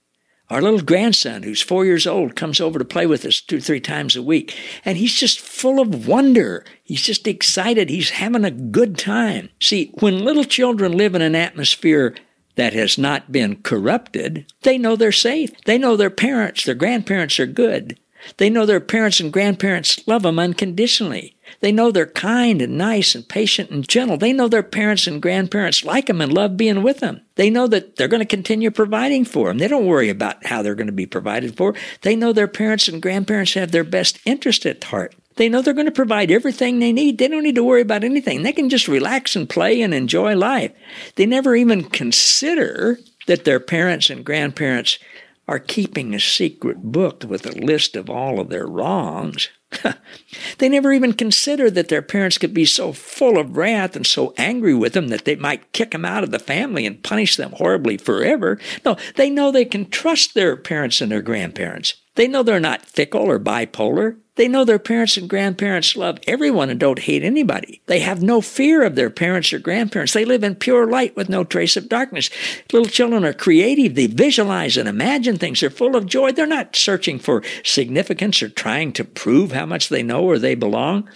Our 0.49 0.61
little 0.61 0.81
grandson, 0.81 1.43
who's 1.43 1.61
four 1.61 1.85
years 1.85 2.05
old, 2.05 2.35
comes 2.35 2.59
over 2.59 2.77
to 2.77 2.83
play 2.83 3.05
with 3.05 3.23
us 3.23 3.39
two 3.39 3.61
three 3.61 3.79
times 3.79 4.17
a 4.17 4.21
week, 4.21 4.53
and 4.83 4.97
he's 4.97 5.13
just 5.13 5.39
full 5.39 5.79
of 5.79 6.07
wonder. 6.07 6.65
He's 6.83 7.03
just 7.03 7.25
excited. 7.25 7.89
He's 7.89 8.09
having 8.09 8.43
a 8.43 8.51
good 8.51 8.97
time. 8.97 9.47
See, 9.61 9.93
when 9.99 10.25
little 10.25 10.43
children 10.43 10.91
live 10.91 11.15
in 11.15 11.21
an 11.21 11.35
atmosphere 11.35 12.15
that 12.55 12.73
has 12.73 12.97
not 12.97 13.31
been 13.31 13.61
corrupted, 13.61 14.45
they 14.63 14.77
know 14.77 14.97
they're 14.97 15.13
safe. 15.13 15.51
They 15.63 15.77
know 15.77 15.95
their 15.95 16.09
parents, 16.09 16.65
their 16.65 16.75
grandparents 16.75 17.39
are 17.39 17.45
good. 17.45 17.97
They 18.37 18.49
know 18.49 18.65
their 18.65 18.79
parents 18.79 19.19
and 19.19 19.33
grandparents 19.33 20.05
love 20.07 20.23
them 20.23 20.39
unconditionally. 20.39 21.35
They 21.59 21.71
know 21.71 21.91
they're 21.91 22.05
kind 22.05 22.61
and 22.61 22.77
nice 22.77 23.13
and 23.13 23.27
patient 23.27 23.69
and 23.71 23.87
gentle. 23.87 24.17
They 24.17 24.33
know 24.33 24.47
their 24.47 24.63
parents 24.63 25.07
and 25.07 25.21
grandparents 25.21 25.83
like 25.83 26.07
them 26.07 26.21
and 26.21 26.31
love 26.31 26.57
being 26.57 26.83
with 26.83 26.99
them. 26.99 27.21
They 27.35 27.49
know 27.49 27.67
that 27.67 27.95
they're 27.95 28.07
going 28.07 28.21
to 28.21 28.25
continue 28.25 28.71
providing 28.71 29.25
for 29.25 29.47
them. 29.47 29.57
They 29.57 29.67
don't 29.67 29.85
worry 29.85 30.09
about 30.09 30.45
how 30.45 30.61
they're 30.61 30.75
going 30.75 30.87
to 30.87 30.93
be 30.93 31.05
provided 31.05 31.57
for. 31.57 31.73
They 32.01 32.15
know 32.15 32.33
their 32.33 32.47
parents 32.47 32.87
and 32.87 33.01
grandparents 33.01 33.53
have 33.55 33.71
their 33.71 33.83
best 33.83 34.19
interest 34.25 34.65
at 34.65 34.83
heart. 34.83 35.15
They 35.35 35.49
know 35.49 35.61
they're 35.61 35.73
going 35.73 35.85
to 35.85 35.91
provide 35.91 36.29
everything 36.29 36.79
they 36.79 36.91
need. 36.91 37.17
They 37.17 37.27
don't 37.27 37.43
need 37.43 37.55
to 37.55 37.63
worry 37.63 37.81
about 37.81 38.03
anything. 38.03 38.43
They 38.43 38.53
can 38.53 38.69
just 38.69 38.87
relax 38.87 39.35
and 39.35 39.49
play 39.49 39.81
and 39.81 39.93
enjoy 39.93 40.35
life. 40.35 40.71
They 41.15 41.25
never 41.25 41.55
even 41.55 41.89
consider 41.89 42.99
that 43.27 43.45
their 43.45 43.59
parents 43.59 44.09
and 44.09 44.25
grandparents 44.25 44.99
are 45.47 45.59
keeping 45.59 46.13
a 46.13 46.19
secret 46.19 46.77
book 46.81 47.23
with 47.27 47.45
a 47.45 47.51
list 47.51 47.95
of 47.95 48.09
all 48.09 48.39
of 48.39 48.49
their 48.49 48.67
wrongs. 48.67 49.49
they 50.57 50.69
never 50.69 50.93
even 50.93 51.13
consider 51.13 51.69
that 51.69 51.89
their 51.89 52.01
parents 52.01 52.37
could 52.37 52.53
be 52.53 52.65
so 52.65 52.91
full 52.91 53.37
of 53.37 53.57
wrath 53.57 53.95
and 53.95 54.05
so 54.05 54.33
angry 54.37 54.73
with 54.73 54.93
them 54.93 55.07
that 55.07 55.25
they 55.25 55.35
might 55.35 55.71
kick 55.71 55.91
them 55.91 56.05
out 56.05 56.23
of 56.23 56.31
the 56.31 56.39
family 56.39 56.85
and 56.85 57.03
punish 57.03 57.35
them 57.35 57.51
horribly 57.53 57.97
forever. 57.97 58.59
No, 58.85 58.97
they 59.15 59.29
know 59.29 59.51
they 59.51 59.65
can 59.65 59.89
trust 59.89 60.33
their 60.33 60.55
parents 60.55 61.01
and 61.01 61.11
their 61.11 61.21
grandparents. 61.21 61.95
They 62.15 62.27
know 62.27 62.43
they're 62.43 62.59
not 62.59 62.85
fickle 62.85 63.29
or 63.29 63.39
bipolar. 63.39 64.17
They 64.41 64.47
know 64.47 64.65
their 64.65 64.79
parents 64.79 65.17
and 65.17 65.29
grandparents 65.29 65.95
love 65.95 66.17
everyone 66.25 66.71
and 66.71 66.79
don't 66.79 66.97
hate 66.97 67.21
anybody. 67.21 67.79
They 67.85 67.99
have 67.99 68.23
no 68.23 68.41
fear 68.41 68.81
of 68.81 68.95
their 68.95 69.11
parents 69.11 69.53
or 69.53 69.59
grandparents. 69.59 70.13
They 70.13 70.25
live 70.25 70.43
in 70.43 70.55
pure 70.55 70.87
light 70.87 71.15
with 71.15 71.29
no 71.29 71.43
trace 71.43 71.77
of 71.77 71.87
darkness. 71.87 72.31
Little 72.73 72.89
children 72.89 73.23
are 73.23 73.33
creative. 73.33 73.93
They 73.93 74.07
visualize 74.07 74.77
and 74.77 74.89
imagine 74.89 75.37
things. 75.37 75.59
They're 75.59 75.69
full 75.69 75.95
of 75.95 76.07
joy. 76.07 76.31
They're 76.31 76.47
not 76.47 76.75
searching 76.75 77.19
for 77.19 77.43
significance 77.63 78.41
or 78.41 78.49
trying 78.49 78.93
to 78.93 79.03
prove 79.03 79.51
how 79.51 79.67
much 79.67 79.89
they 79.89 80.01
know 80.01 80.23
or 80.23 80.39
they 80.39 80.55
belong. 80.55 81.07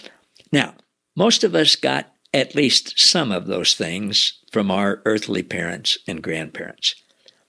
Now, 0.51 0.75
most 1.15 1.43
of 1.43 1.55
us 1.55 1.75
got 1.75 2.13
at 2.31 2.53
least 2.53 2.99
some 2.99 3.31
of 3.31 3.47
those 3.47 3.73
things 3.73 4.39
from 4.51 4.69
our 4.69 5.01
earthly 5.03 5.41
parents 5.41 5.97
and 6.07 6.21
grandparents. 6.21 6.93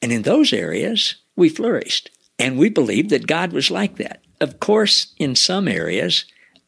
And 0.01 0.11
in 0.11 0.23
those 0.23 0.55
areas, 0.55 1.17
we 1.37 1.51
flourished. 1.51 2.09
And 2.39 2.57
we 2.57 2.71
believed 2.71 3.11
that 3.11 3.27
God 3.27 3.53
was 3.53 3.71
like 3.71 3.97
that. 3.97 4.23
Of 4.41 4.61
course, 4.61 5.15
in 5.19 5.35
some 5.35 5.69
areas, 5.69 6.25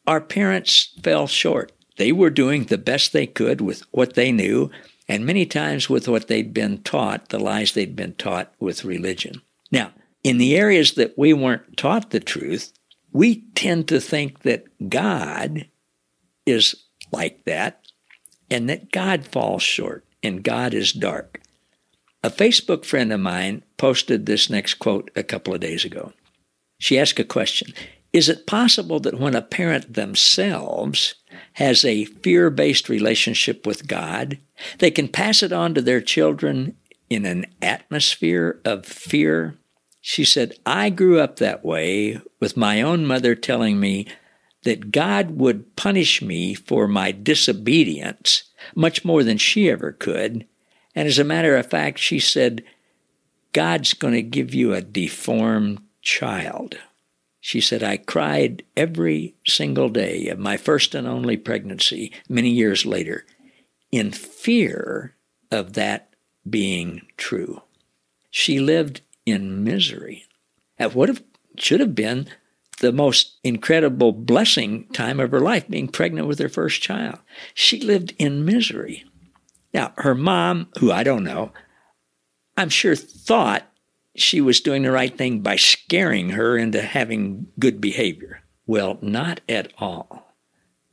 our 0.07 0.21
parents 0.21 0.95
fell 1.03 1.27
short. 1.27 1.73
They 1.97 2.13
were 2.13 2.31
doing 2.31 2.65
the 2.65 2.79
best 2.79 3.13
they 3.13 3.27
could 3.27 3.61
with 3.61 3.83
what 3.91 4.15
they 4.15 4.33
knew, 4.33 4.71
and 5.09 5.27
many 5.27 5.45
times 5.47 5.91
with 5.91 6.09
what 6.09 6.29
they'd 6.29 6.55
been 6.55 6.79
taught, 6.83 7.29
the 7.29 7.39
lies 7.39 7.73
they'd 7.73 7.97
been 7.97 8.15
taught 8.15 8.53
with 8.59 8.85
religion. 8.85 9.43
Now, 9.71 9.93
in 10.25 10.39
the 10.39 10.57
areas 10.57 10.93
that 10.93 11.17
we 11.19 11.33
weren't 11.33 11.77
taught 11.77 12.11
the 12.11 12.21
truth, 12.21 12.73
we 13.13 13.43
tend 13.55 13.89
to 13.89 14.01
think 14.01 14.41
that 14.41 14.65
God 14.89 15.67
is 16.47 16.75
like 17.13 17.45
that 17.45 17.83
and 18.51 18.69
that 18.69 18.93
God 18.93 19.27
falls 19.27 19.63
short 19.63 20.05
and 20.23 20.43
God 20.43 20.75
is 20.75 20.93
dark. 20.93 21.41
A 22.23 22.31
Facebook 22.31 22.85
friend 22.85 23.13
of 23.13 23.21
mine 23.21 23.63
posted 23.77 24.27
this 24.27 24.51
next 24.51 24.75
quote 24.75 25.11
a 25.15 25.23
couple 25.23 25.55
of 25.55 25.61
days 25.61 25.85
ago. 25.85 26.13
She 26.79 26.99
asked 26.99 27.19
a 27.19 27.25
question 27.25 27.75
Is 28.13 28.29
it 28.29 28.47
possible 28.47 29.01
that 29.01 29.19
when 29.19 29.35
a 29.35 29.43
parent 29.43 29.95
themselves 29.95 31.17
has 31.55 31.85
a 31.85 32.05
fear 32.05 32.51
based 32.51 32.89
relationship 32.89 33.67
with 33.67 33.87
God, 33.87 34.39
they 34.79 34.91
can 34.91 35.09
pass 35.09 35.43
it 35.43 35.53
on 35.53 35.75
to 35.75 35.83
their 35.83 36.01
children 36.01 36.77
in 37.11 37.27
an 37.27 37.47
atmosphere 37.61 38.61
of 38.65 38.87
fear? 38.87 39.59
She 40.01 40.25
said, 40.25 40.55
I 40.65 40.91
grew 40.91 41.21
up 41.21 41.37
that 41.37 41.65
way 41.65 42.21
with 42.41 42.57
my 42.57 42.81
own 42.81 43.05
mother 43.05 43.35
telling 43.35 43.81
me 43.81 44.07
that 44.63 44.91
God 44.91 45.33
would 45.33 45.77
punish 45.77 46.23
me 46.23 46.55
for 46.55 46.89
my 46.89 47.13
disobedience 47.13 48.45
much 48.75 49.05
more 49.05 49.23
than 49.23 49.39
she 49.39 49.71
ever 49.71 49.93
could. 49.93 50.47
And 50.95 51.07
as 51.07 51.19
a 51.19 51.25
matter 51.25 51.57
of 51.57 51.67
fact, 51.67 51.99
she 51.99 52.19
said, 52.19 52.65
God's 53.53 53.95
going 53.95 54.15
to 54.15 54.23
give 54.23 54.55
you 54.55 54.73
a 54.73 54.81
deformed 54.81 55.81
child. 56.09 56.79
She 57.39 57.61
said, 57.61 57.83
I 57.83 57.99
cried 57.99 58.65
every 58.75 59.35
single 59.47 59.91
day 59.91 60.29
of 60.29 60.39
my 60.39 60.57
first 60.57 60.95
and 60.95 61.07
only 61.07 61.37
pregnancy 61.37 62.13
many 62.31 62.49
years 62.49 62.87
later 62.87 63.27
in 63.93 64.13
fear 64.13 65.15
of 65.51 65.75
that 65.75 66.15
being 66.49 67.03
true. 67.19 67.61
She 68.31 68.59
lived 68.59 69.03
in 69.27 69.63
misery 69.63 70.25
at 70.79 70.95
what 70.95 71.11
have, 71.11 71.23
should 71.59 71.81
have 71.81 71.95
been 71.95 72.27
the 72.81 72.93
most 72.93 73.39
incredible 73.45 74.13
blessing 74.13 74.89
time 74.95 75.21
of 75.21 75.31
her 75.31 75.41
life, 75.41 75.69
being 75.69 75.89
pregnant 75.89 76.27
with 76.27 76.39
her 76.39 76.49
first 76.49 76.81
child. 76.81 77.19
She 77.53 77.81
lived 77.81 78.15
in 78.19 78.47
misery. 78.47 79.05
Now, 79.75 79.93
her 79.99 80.15
mom, 80.15 80.69
who 80.79 80.91
I 80.91 81.03
don't 81.03 81.25
know, 81.25 81.53
I'm 82.57 82.71
sure 82.71 82.97
thought 82.97 83.68
she 84.21 84.41
was 84.41 84.61
doing 84.61 84.83
the 84.83 84.91
right 84.91 85.17
thing 85.17 85.41
by 85.41 85.57
scaring 85.57 86.31
her 86.31 86.57
into 86.57 86.83
having 86.83 87.47
good 87.59 87.81
behavior. 87.81 88.43
Well, 88.67 88.99
not 89.01 89.41
at 89.49 89.73
all. 89.79 90.35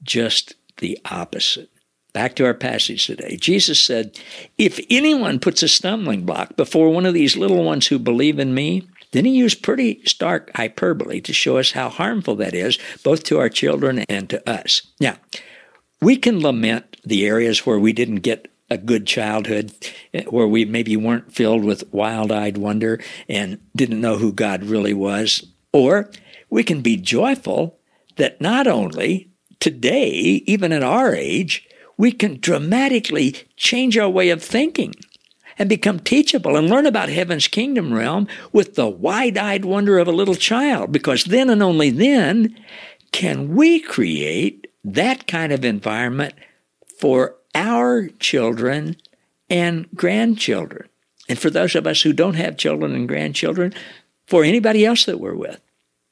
Just 0.03 0.55
the 0.77 0.99
opposite. 1.05 1.69
Back 2.13 2.35
to 2.37 2.45
our 2.45 2.53
passage 2.53 3.05
today. 3.05 3.35
Jesus 3.35 3.79
said, 3.79 4.17
If 4.57 4.79
anyone 4.89 5.39
puts 5.39 5.61
a 5.63 5.67
stumbling 5.67 6.25
block 6.25 6.55
before 6.55 6.89
one 6.89 7.05
of 7.05 7.13
these 7.13 7.35
little 7.35 7.63
ones 7.63 7.87
who 7.87 7.99
believe 7.99 8.39
in 8.39 8.53
me, 8.53 8.87
then 9.11 9.25
he 9.25 9.31
used 9.31 9.63
pretty 9.63 10.01
stark 10.05 10.51
hyperbole 10.55 11.21
to 11.21 11.33
show 11.33 11.57
us 11.57 11.71
how 11.71 11.89
harmful 11.89 12.35
that 12.37 12.53
is, 12.53 12.79
both 13.03 13.23
to 13.23 13.39
our 13.39 13.49
children 13.49 13.99
and 14.07 14.29
to 14.29 14.49
us. 14.49 14.81
Now, 14.99 15.17
we 16.01 16.17
can 16.17 16.41
lament 16.41 16.97
the 17.03 17.25
areas 17.25 17.65
where 17.65 17.79
we 17.79 17.93
didn't 17.93 18.17
get 18.17 18.49
a 18.69 18.77
good 18.77 19.05
childhood 19.05 19.71
eh, 20.13 20.23
where 20.23 20.47
we 20.47 20.65
maybe 20.65 20.97
weren't 20.97 21.33
filled 21.33 21.63
with 21.63 21.91
wild 21.93 22.31
eyed 22.31 22.57
wonder 22.57 22.99
and 23.29 23.59
didn't 23.75 24.01
know 24.01 24.17
who 24.17 24.31
God 24.31 24.63
really 24.63 24.93
was. 24.93 25.45
Or 25.71 26.09
we 26.49 26.63
can 26.63 26.81
be 26.81 26.97
joyful 26.97 27.79
that 28.15 28.41
not 28.41 28.67
only 28.67 29.29
today, 29.59 30.43
even 30.45 30.71
at 30.71 30.83
our 30.83 31.13
age, 31.13 31.67
we 31.97 32.11
can 32.11 32.39
dramatically 32.39 33.35
change 33.55 33.97
our 33.97 34.09
way 34.09 34.29
of 34.29 34.43
thinking 34.43 34.93
and 35.57 35.69
become 35.69 35.99
teachable 35.99 36.57
and 36.57 36.69
learn 36.69 36.85
about 36.85 37.09
heaven's 37.09 37.47
kingdom 37.47 37.93
realm 37.93 38.27
with 38.51 38.75
the 38.75 38.87
wide 38.87 39.37
eyed 39.37 39.63
wonder 39.63 39.97
of 39.97 40.07
a 40.07 40.11
little 40.11 40.35
child, 40.35 40.91
because 40.91 41.25
then 41.25 41.49
and 41.49 41.63
only 41.63 41.89
then 41.89 42.55
can 43.11 43.55
we 43.55 43.79
create 43.79 44.67
that 44.83 45.27
kind 45.27 45.53
of 45.53 45.63
environment 45.63 46.33
for 46.99 47.35
our 47.55 48.09
children 48.19 48.97
and 49.49 49.87
grandchildren. 49.95 50.87
And 51.27 51.39
for 51.39 51.49
those 51.49 51.73
of 51.73 51.87
us 51.87 52.01
who 52.01 52.13
don't 52.13 52.35
have 52.35 52.57
children 52.57 52.93
and 52.93 53.07
grandchildren, 53.07 53.73
for 54.27 54.43
anybody 54.43 54.85
else 54.85 55.05
that 55.05 55.19
we're 55.19 55.35
with. 55.35 55.61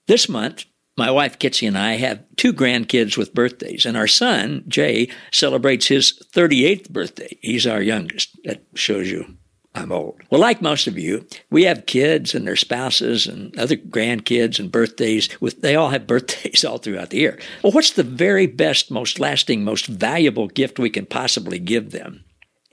This 0.08 0.28
month, 0.28 0.66
my 0.98 1.10
wife 1.10 1.40
Kitsy 1.40 1.68
and 1.68 1.78
I 1.78 1.94
have 1.96 2.24
two 2.36 2.54
grandkids 2.54 3.18
with 3.18 3.34
birthdays, 3.34 3.86
and 3.86 3.98
our 3.98 4.08
son, 4.08 4.64
Jay, 4.68 5.10
celebrates 5.32 5.88
his 5.88 6.22
38th 6.34 6.90
birthday. 6.90 7.38
He's 7.42 7.66
our 7.66 7.82
youngest. 7.82 8.38
That 8.44 8.64
shows 8.76 9.10
you 9.10 9.38
I'm 9.76 9.92
old. 9.92 10.22
Well, 10.30 10.40
like 10.40 10.62
most 10.62 10.86
of 10.86 11.00
you, 11.00 11.26
we 11.50 11.64
have 11.64 11.88
kids 11.88 12.36
and 12.36 12.46
their 12.46 12.56
spouses 12.56 13.26
and 13.26 13.58
other 13.58 13.76
grandkids 13.76 14.60
and 14.60 14.72
birthdays. 14.72 15.30
With 15.42 15.62
they 15.62 15.76
all 15.76 15.90
have 15.90 16.08
birthdays 16.08 16.64
all 16.64 16.78
throughout 16.78 17.10
the 17.10 17.18
year. 17.18 17.40
Well, 17.64 17.74
what's 17.74 17.92
the 17.92 18.04
very 18.04 18.46
best, 18.46 18.92
most 18.92 19.20
lasting, 19.20 19.64
most 19.64 19.88
valuable 19.88 20.48
gift 20.48 20.78
we 20.78 20.90
can 20.90 21.06
possibly 21.08 21.58
give 21.58 21.92
them? 21.92 22.24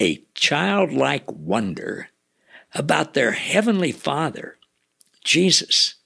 a 0.00 0.24
childlike 0.34 1.30
wonder 1.30 2.08
about 2.74 3.14
their 3.14 3.32
Heavenly 3.32 3.92
Father, 3.92 4.56
Jesus, 5.22 5.96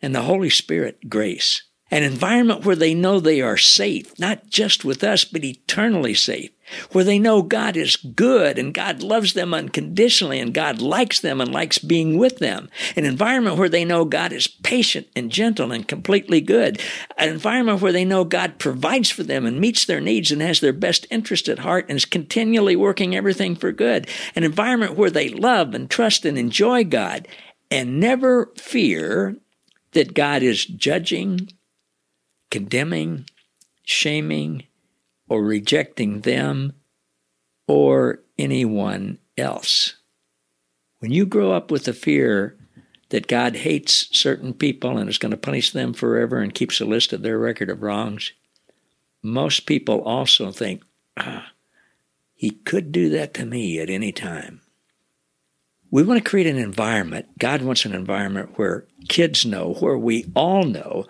and 0.00 0.14
the 0.14 0.22
Holy 0.22 0.50
Spirit, 0.50 1.10
grace. 1.10 1.62
An 1.90 2.04
environment 2.04 2.64
where 2.64 2.76
they 2.76 2.94
know 2.94 3.18
they 3.18 3.40
are 3.40 3.56
safe, 3.56 4.16
not 4.18 4.48
just 4.48 4.84
with 4.84 5.02
us, 5.02 5.24
but 5.24 5.44
eternally 5.44 6.14
safe. 6.14 6.50
Where 6.92 7.04
they 7.04 7.18
know 7.18 7.42
God 7.42 7.76
is 7.76 7.96
good 7.96 8.58
and 8.58 8.74
God 8.74 9.02
loves 9.02 9.34
them 9.34 9.54
unconditionally 9.54 10.38
and 10.38 10.54
God 10.54 10.80
likes 10.80 11.20
them 11.20 11.40
and 11.40 11.52
likes 11.52 11.78
being 11.78 12.18
with 12.18 12.38
them. 12.38 12.68
An 12.96 13.04
environment 13.04 13.56
where 13.56 13.68
they 13.68 13.84
know 13.84 14.04
God 14.04 14.32
is 14.32 14.46
patient 14.46 15.06
and 15.14 15.30
gentle 15.30 15.72
and 15.72 15.86
completely 15.86 16.40
good. 16.40 16.80
An 17.18 17.28
environment 17.28 17.80
where 17.80 17.92
they 17.92 18.04
know 18.04 18.24
God 18.24 18.58
provides 18.58 19.10
for 19.10 19.22
them 19.22 19.46
and 19.46 19.60
meets 19.60 19.84
their 19.84 20.00
needs 20.00 20.30
and 20.30 20.42
has 20.42 20.60
their 20.60 20.72
best 20.72 21.06
interest 21.10 21.48
at 21.48 21.60
heart 21.60 21.86
and 21.88 21.96
is 21.96 22.04
continually 22.04 22.76
working 22.76 23.14
everything 23.14 23.54
for 23.54 23.72
good. 23.72 24.08
An 24.36 24.44
environment 24.44 24.96
where 24.96 25.10
they 25.10 25.28
love 25.28 25.74
and 25.74 25.90
trust 25.90 26.24
and 26.24 26.38
enjoy 26.38 26.84
God 26.84 27.28
and 27.70 28.00
never 28.00 28.50
fear 28.56 29.36
that 29.92 30.14
God 30.14 30.42
is 30.42 30.64
judging 30.64 31.48
condemning, 32.50 33.26
shaming, 33.84 34.64
or 35.30 35.42
rejecting 35.42 36.20
them 36.22 36.74
or 37.66 38.20
anyone 38.36 39.16
else. 39.38 39.94
When 40.98 41.12
you 41.12 41.24
grow 41.24 41.52
up 41.52 41.70
with 41.70 41.84
the 41.84 41.94
fear 41.94 42.58
that 43.08 43.28
God 43.28 43.56
hates 43.56 44.08
certain 44.10 44.52
people 44.52 44.98
and 44.98 45.08
is 45.08 45.18
going 45.18 45.30
to 45.30 45.36
punish 45.36 45.70
them 45.70 45.94
forever 45.94 46.38
and 46.38 46.52
keeps 46.52 46.80
a 46.80 46.84
list 46.84 47.12
of 47.12 47.22
their 47.22 47.38
record 47.38 47.70
of 47.70 47.82
wrongs, 47.82 48.32
most 49.22 49.66
people 49.66 50.02
also 50.02 50.50
think, 50.50 50.82
ah, 51.16 51.52
he 52.34 52.50
could 52.50 52.90
do 52.90 53.08
that 53.10 53.32
to 53.34 53.46
me 53.46 53.78
at 53.78 53.88
any 53.88 54.12
time. 54.12 54.62
We 55.92 56.02
want 56.02 56.22
to 56.22 56.28
create 56.28 56.46
an 56.46 56.58
environment. 56.58 57.38
God 57.38 57.62
wants 57.62 57.84
an 57.84 57.94
environment 57.94 58.52
where 58.56 58.86
kids 59.08 59.46
know, 59.46 59.74
where 59.74 59.98
we 59.98 60.30
all 60.34 60.64
know 60.64 61.06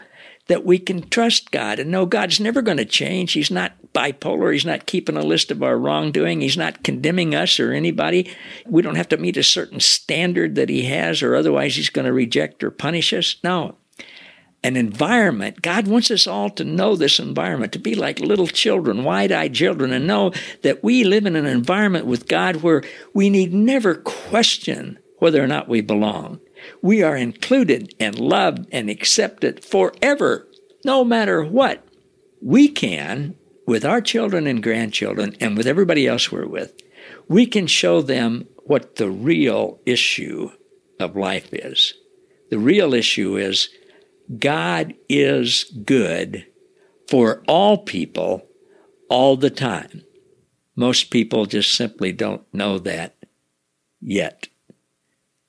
that 0.50 0.66
we 0.66 0.80
can 0.80 1.08
trust 1.08 1.52
God 1.52 1.78
and 1.78 1.92
know 1.92 2.06
God's 2.06 2.40
never 2.40 2.60
going 2.60 2.78
to 2.78 2.84
change. 2.84 3.34
He's 3.34 3.52
not 3.52 3.72
bipolar. 3.94 4.52
He's 4.52 4.64
not 4.64 4.84
keeping 4.84 5.16
a 5.16 5.22
list 5.22 5.52
of 5.52 5.62
our 5.62 5.78
wrongdoing. 5.78 6.40
He's 6.40 6.56
not 6.56 6.82
condemning 6.82 7.36
us 7.36 7.60
or 7.60 7.70
anybody. 7.70 8.28
We 8.66 8.82
don't 8.82 8.96
have 8.96 9.10
to 9.10 9.16
meet 9.16 9.36
a 9.36 9.44
certain 9.44 9.78
standard 9.78 10.56
that 10.56 10.68
He 10.68 10.86
has, 10.86 11.22
or 11.22 11.36
otherwise 11.36 11.76
He's 11.76 11.88
going 11.88 12.04
to 12.04 12.12
reject 12.12 12.64
or 12.64 12.72
punish 12.72 13.12
us. 13.12 13.36
No. 13.44 13.76
An 14.64 14.76
environment, 14.76 15.62
God 15.62 15.86
wants 15.86 16.10
us 16.10 16.26
all 16.26 16.50
to 16.50 16.64
know 16.64 16.96
this 16.96 17.20
environment, 17.20 17.72
to 17.74 17.78
be 17.78 17.94
like 17.94 18.18
little 18.18 18.48
children, 18.48 19.04
wide 19.04 19.30
eyed 19.30 19.54
children, 19.54 19.92
and 19.92 20.08
know 20.08 20.32
that 20.62 20.82
we 20.82 21.04
live 21.04 21.26
in 21.26 21.36
an 21.36 21.46
environment 21.46 22.06
with 22.06 22.26
God 22.26 22.56
where 22.56 22.82
we 23.14 23.30
need 23.30 23.54
never 23.54 23.94
question 23.94 24.98
whether 25.18 25.40
or 25.40 25.46
not 25.46 25.68
we 25.68 25.80
belong. 25.80 26.40
We 26.82 27.02
are 27.02 27.16
included 27.16 27.94
and 28.00 28.18
loved 28.18 28.66
and 28.72 28.90
accepted 28.90 29.64
forever, 29.64 30.46
no 30.84 31.04
matter 31.04 31.44
what. 31.44 31.86
We 32.42 32.68
can, 32.68 33.36
with 33.66 33.84
our 33.84 34.00
children 34.00 34.46
and 34.46 34.62
grandchildren 34.62 35.36
and 35.40 35.56
with 35.56 35.66
everybody 35.66 36.06
else 36.06 36.32
we're 36.32 36.46
with, 36.46 36.74
we 37.28 37.46
can 37.46 37.66
show 37.66 38.02
them 38.02 38.48
what 38.64 38.96
the 38.96 39.10
real 39.10 39.80
issue 39.86 40.50
of 40.98 41.16
life 41.16 41.52
is. 41.52 41.94
The 42.50 42.58
real 42.58 42.94
issue 42.94 43.36
is 43.36 43.68
God 44.38 44.94
is 45.08 45.64
good 45.84 46.46
for 47.08 47.42
all 47.48 47.78
people 47.78 48.46
all 49.08 49.36
the 49.36 49.50
time. 49.50 50.02
Most 50.76 51.10
people 51.10 51.46
just 51.46 51.74
simply 51.74 52.12
don't 52.12 52.42
know 52.54 52.78
that 52.78 53.16
yet. 54.00 54.48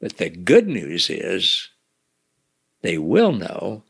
But 0.01 0.17
the 0.17 0.29
good 0.29 0.67
news 0.67 1.09
is 1.09 1.69
they 2.81 2.97
will 2.97 3.31
know, 3.31 3.83